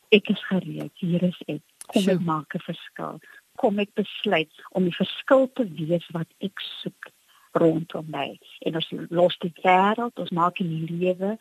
Ek 0.09 0.29
is 0.29 0.45
gereed. 0.47 0.91
Hier 0.93 1.23
is 1.23 1.41
ek. 1.45 1.61
Kom 1.87 2.01
Sjoe. 2.01 2.13
ek 2.13 2.19
maak 2.19 2.55
'n 2.55 2.59
verskil. 2.59 3.19
Kom 3.55 3.79
ek 3.79 3.93
besluit 3.93 4.51
om 4.71 4.83
die 4.83 4.95
verskil 4.95 5.51
te 5.53 5.65
wees 5.71 6.07
wat 6.11 6.27
ek 6.39 6.59
soek 6.81 7.11
rondom 7.51 8.05
my. 8.09 8.39
En 8.59 8.75
ons 8.75 8.91
los 9.09 9.37
die 9.39 9.53
wêreld, 9.63 10.19
ons 10.19 10.29
maak 10.29 10.55
die 10.57 10.85
lewe 10.89 11.37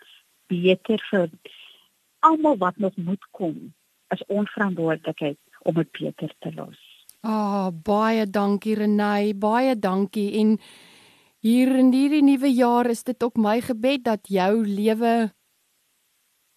beter 0.46 1.02
vir 1.10 1.30
almal 2.26 2.56
wat 2.58 2.76
nog 2.76 2.96
moet 2.96 3.24
kom. 3.30 3.74
Is 4.14 4.22
ons 4.26 4.50
verantwoordelikheid 4.54 5.38
om 5.66 5.74
dit 5.74 5.90
beter 5.98 6.34
te 6.38 6.52
los. 6.54 6.78
Ah, 7.26 7.32
oh, 7.32 7.68
baie 7.70 8.26
dankie 8.30 8.76
Renay, 8.78 9.34
baie 9.34 9.74
dankie 9.74 10.28
en 10.40 10.58
hier 11.42 11.72
in 11.78 11.90
hierdie 11.94 12.22
nuwe 12.22 12.50
jaar 12.54 12.86
is 12.90 13.02
dit 13.06 13.22
ook 13.22 13.38
my 13.38 13.58
gebed 13.64 14.04
dat 14.06 14.30
jou 14.30 14.52
lewe 14.66 15.14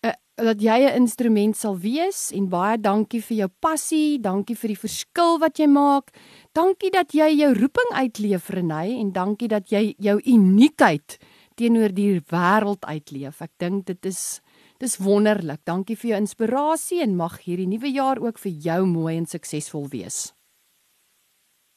uh, 0.05 0.13
dat 0.37 0.61
jy 0.61 0.77
'n 0.85 1.01
instrument 1.01 1.57
sal 1.57 1.77
wees 1.77 2.29
en 2.31 2.49
baie 2.49 2.77
dankie 2.77 3.21
vir 3.21 3.37
jou 3.37 3.49
passie, 3.59 4.19
dankie 4.19 4.55
vir 4.55 4.69
die 4.73 4.83
verskil 4.85 5.39
wat 5.39 5.59
jy 5.59 5.67
maak. 5.67 6.13
Dankie 6.53 6.91
dat 6.91 7.13
jy 7.13 7.29
jou 7.41 7.53
roeping 7.53 7.91
uitleef 7.93 8.49
Renay 8.49 8.99
en 8.99 9.11
dankie 9.11 9.47
dat 9.47 9.69
jy 9.69 9.95
jou 9.97 10.21
uniekheid 10.25 11.17
teenoor 11.59 11.93
die 11.95 12.21
wêreld 12.31 12.87
uitleef. 12.87 13.43
Ek 13.43 13.51
dink 13.59 13.87
dit 13.89 14.09
is 14.09 14.39
dis 14.79 14.95
wonderlik. 15.03 15.61
Dankie 15.67 15.97
vir 15.99 16.13
jou 16.13 16.19
inspirasie 16.23 17.01
en 17.03 17.17
mag 17.19 17.41
hierdie 17.43 17.67
nuwe 17.67 17.91
jaar 17.91 18.19
ook 18.23 18.39
vir 18.39 18.53
jou 18.69 18.83
mooi 18.87 19.17
en 19.19 19.27
suksesvol 19.27 19.89
wees. 19.91 20.29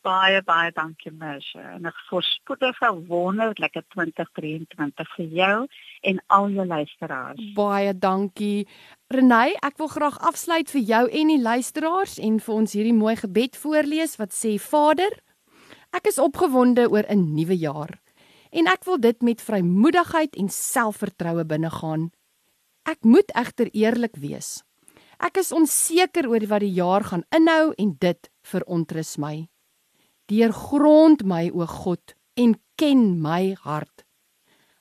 Baie 0.02 0.40
baie 0.42 0.70
dankie 0.74 1.12
Mersha. 1.14 1.74
En 1.74 1.86
'n 1.86 1.92
voorspoedige 2.08 2.88
wonderlike 3.06 3.82
2023 3.94 5.14
vir 5.16 5.26
jou 5.26 5.66
en 6.02 6.22
al 6.26 6.48
jou 6.50 6.66
luisteraars. 6.66 7.52
Baie 7.54 7.98
dankie. 7.98 8.66
Renay, 9.08 9.54
ek 9.62 9.78
wil 9.78 9.88
graag 9.88 10.18
afsluit 10.18 10.70
vir 10.70 10.80
jou 10.80 11.08
en 11.10 11.26
die 11.28 11.42
luisteraars 11.42 12.18
en 12.18 12.40
vir 12.40 12.54
ons 12.54 12.72
hierdie 12.72 12.94
mooi 12.94 13.16
gebed 13.16 13.56
voorlees 13.56 14.16
wat 14.16 14.32
sê: 14.32 14.58
Vader, 14.58 15.10
ek 15.92 16.06
is 16.06 16.18
opgewonde 16.18 16.90
oor 16.90 17.04
'n 17.08 17.34
nuwe 17.34 17.58
jaar 17.58 18.01
en 18.52 18.68
ek 18.68 18.84
wil 18.84 19.00
dit 19.00 19.22
met 19.24 19.40
vrymoedigheid 19.40 20.36
en 20.36 20.50
selfvertroue 20.52 21.44
binnegaan. 21.48 22.10
Ek 22.88 23.00
moet 23.06 23.30
egter 23.38 23.70
eerlik 23.72 24.18
wees. 24.20 24.60
Ek 25.22 25.38
is 25.38 25.52
onseker 25.54 26.28
oor 26.28 26.44
wat 26.50 26.64
die 26.64 26.74
jaar 26.76 27.06
gaan 27.06 27.24
inhou 27.34 27.72
en 27.78 27.94
dit 28.02 28.30
verontrus 28.42 29.16
my. 29.22 29.46
Deurgrond 30.30 31.22
my 31.24 31.46
o 31.54 31.66
God 31.66 32.16
en 32.36 32.56
ken 32.80 33.20
my 33.22 33.54
hart. 33.62 34.04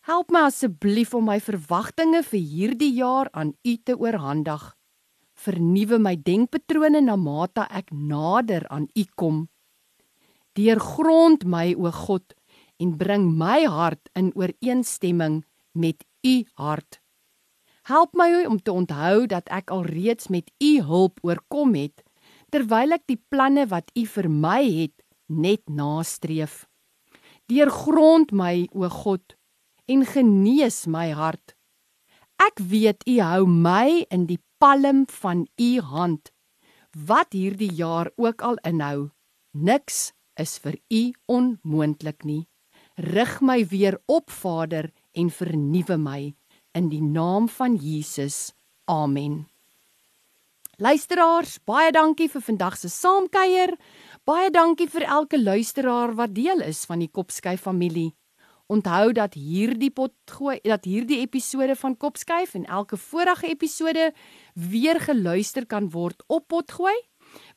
Help 0.10 0.32
my 0.34 0.48
asseblief 0.50 1.14
om 1.14 1.28
my 1.30 1.38
verwagtinge 1.44 2.24
vir 2.26 2.42
hierdie 2.42 2.94
jaar 2.98 3.30
aan 3.38 3.54
U 3.62 3.76
te 3.86 3.94
oorhandig. 3.94 4.64
Vernuwe 5.38 6.00
my 6.02 6.16
denkpatrone 6.18 7.04
na 7.06 7.16
mate 7.16 7.68
ek 7.70 7.94
nader 7.94 8.66
aan 8.74 8.90
U 8.98 9.06
kom. 9.16 9.44
Deurgrond 10.58 11.46
my 11.46 11.72
o 11.78 11.92
God 11.94 12.34
en 12.82 12.98
bring 12.98 13.30
my 13.38 13.64
hart 13.70 14.10
in 14.18 14.32
ooreenstemming 14.36 15.44
met 15.72 16.04
U 16.26 16.36
hart. 16.60 17.00
Help 17.90 18.14
my 18.14 18.46
om 18.46 18.60
te 18.62 18.72
onthou 18.72 19.26
dat 19.26 19.50
ek 19.50 19.72
alreeds 19.74 20.30
met 20.30 20.52
U 20.62 20.72
hulp 20.86 21.22
oorkom 21.26 21.74
het 21.78 22.04
terwyl 22.52 22.98
ek 22.98 23.08
die 23.08 23.22
planne 23.32 23.64
wat 23.72 23.90
U 23.96 24.04
vir 24.06 24.28
my 24.30 24.62
het 24.66 24.98
net 25.32 25.64
nastreef. 25.72 26.66
Deurgrond 27.48 28.34
my 28.36 28.68
o 28.76 28.90
God 28.92 29.38
en 29.88 30.06
genees 30.06 30.84
my 30.88 31.10
hart. 31.16 31.56
Ek 32.42 32.60
weet 32.60 33.08
U 33.08 33.18
hou 33.24 33.48
my 33.48 34.04
in 34.12 34.28
die 34.30 34.40
palm 34.62 35.06
van 35.22 35.48
U 35.58 35.72
hand. 35.94 36.32
Wat 36.92 37.34
hierdie 37.34 37.72
jaar 37.72 38.12
ook 38.20 38.44
al 38.44 38.60
inhou, 38.68 39.12
niks 39.56 40.12
is 40.36 40.58
vir 40.60 40.78
U 40.92 41.04
onmoontlik 41.40 42.26
nie. 42.28 42.51
Rig 43.02 43.40
my 43.42 43.66
weer 43.66 43.98
op, 44.06 44.30
Vader, 44.30 44.92
en 45.12 45.30
vernuwe 45.34 45.98
my 45.98 46.36
in 46.78 46.90
die 46.92 47.02
naam 47.02 47.50
van 47.50 47.76
Jesus. 47.76 48.54
Amen. 48.86 49.48
Luisteraars, 50.78 51.60
baie 51.66 51.92
dankie 51.92 52.30
vir 52.30 52.42
vandag 52.46 52.78
se 52.78 52.90
saamkuier. 52.94 53.74
Baie 54.26 54.52
dankie 54.54 54.88
vir 54.90 55.02
elke 55.18 55.42
luisteraar 55.42 56.16
wat 56.20 56.36
deel 56.38 56.62
is 56.62 56.86
van 56.86 57.00
die 57.02 57.10
Kopskyf 57.10 57.62
familie. 57.66 58.14
Onthou 58.70 59.12
dat 59.18 59.34
hierdie 59.34 59.90
potgooi 59.90 60.60
dat 60.62 60.86
hierdie 60.86 61.26
episode 61.26 61.76
van 61.76 61.98
Kopskyf 61.98 62.54
en 62.54 62.70
elke 62.70 63.02
vorige 63.02 63.50
episode 63.50 64.14
weer 64.54 65.02
geluister 65.02 65.66
kan 65.66 65.90
word 65.90 66.22
op 66.28 66.48
Potgooi. 66.54 67.02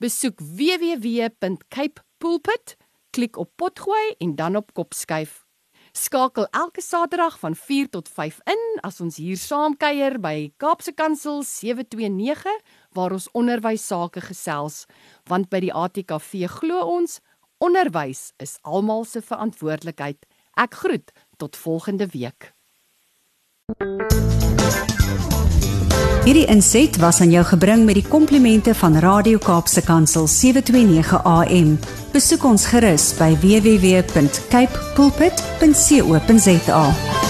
Besoek 0.01 0.41
www.capepulpit, 0.41 2.77
klik 3.15 3.39
op 3.39 3.51
Potgooi 3.57 4.15
en 4.19 4.35
dan 4.35 4.57
op 4.57 4.73
Kopskyf. 4.75 5.45
Skakel 5.95 6.47
elke 6.51 6.83
Saterdag 6.83 7.39
van 7.39 7.55
4 7.55 7.89
tot 7.89 8.09
5 8.09 8.41
in 8.51 8.63
as 8.83 8.99
ons 9.01 9.17
hier 9.17 9.39
saam 9.39 9.77
kuier 9.79 10.17
by 10.19 10.51
Kaapse 10.59 10.93
Kansel 10.93 11.45
729 11.47 12.51
waar 12.99 13.15
ons 13.15 13.29
onderwys 13.31 13.87
sake 13.87 14.25
gesels 14.27 14.85
want 15.31 15.53
by 15.55 15.63
die 15.63 15.71
ATKV 15.71 16.49
glo 16.59 16.83
ons 16.97 17.21
onderwys 17.63 18.33
is 18.43 18.59
almal 18.63 19.07
se 19.07 19.23
verantwoordelikheid. 19.23 20.19
Ek 20.59 20.75
groet 20.83 21.15
tot 21.39 21.57
volgende 21.57 22.11
week. 22.11 22.51
Hierdie 26.25 26.47
inset 26.51 26.99
was 26.99 27.21
aan 27.21 27.31
jou 27.31 27.45
gebring 27.47 27.85
met 27.87 28.01
die 28.01 28.09
komplimente 28.09 28.75
van 28.75 28.99
Radio 28.99 29.39
Kaapse 29.39 29.85
Kansel 29.87 30.27
729 30.27 31.23
AM. 31.23 31.79
Besoek 32.15 32.45
ons 32.47 32.63
gerus 32.71 33.09
by 33.19 33.35
www.cape 33.43 34.79
pulpit.co.za. 34.95 37.24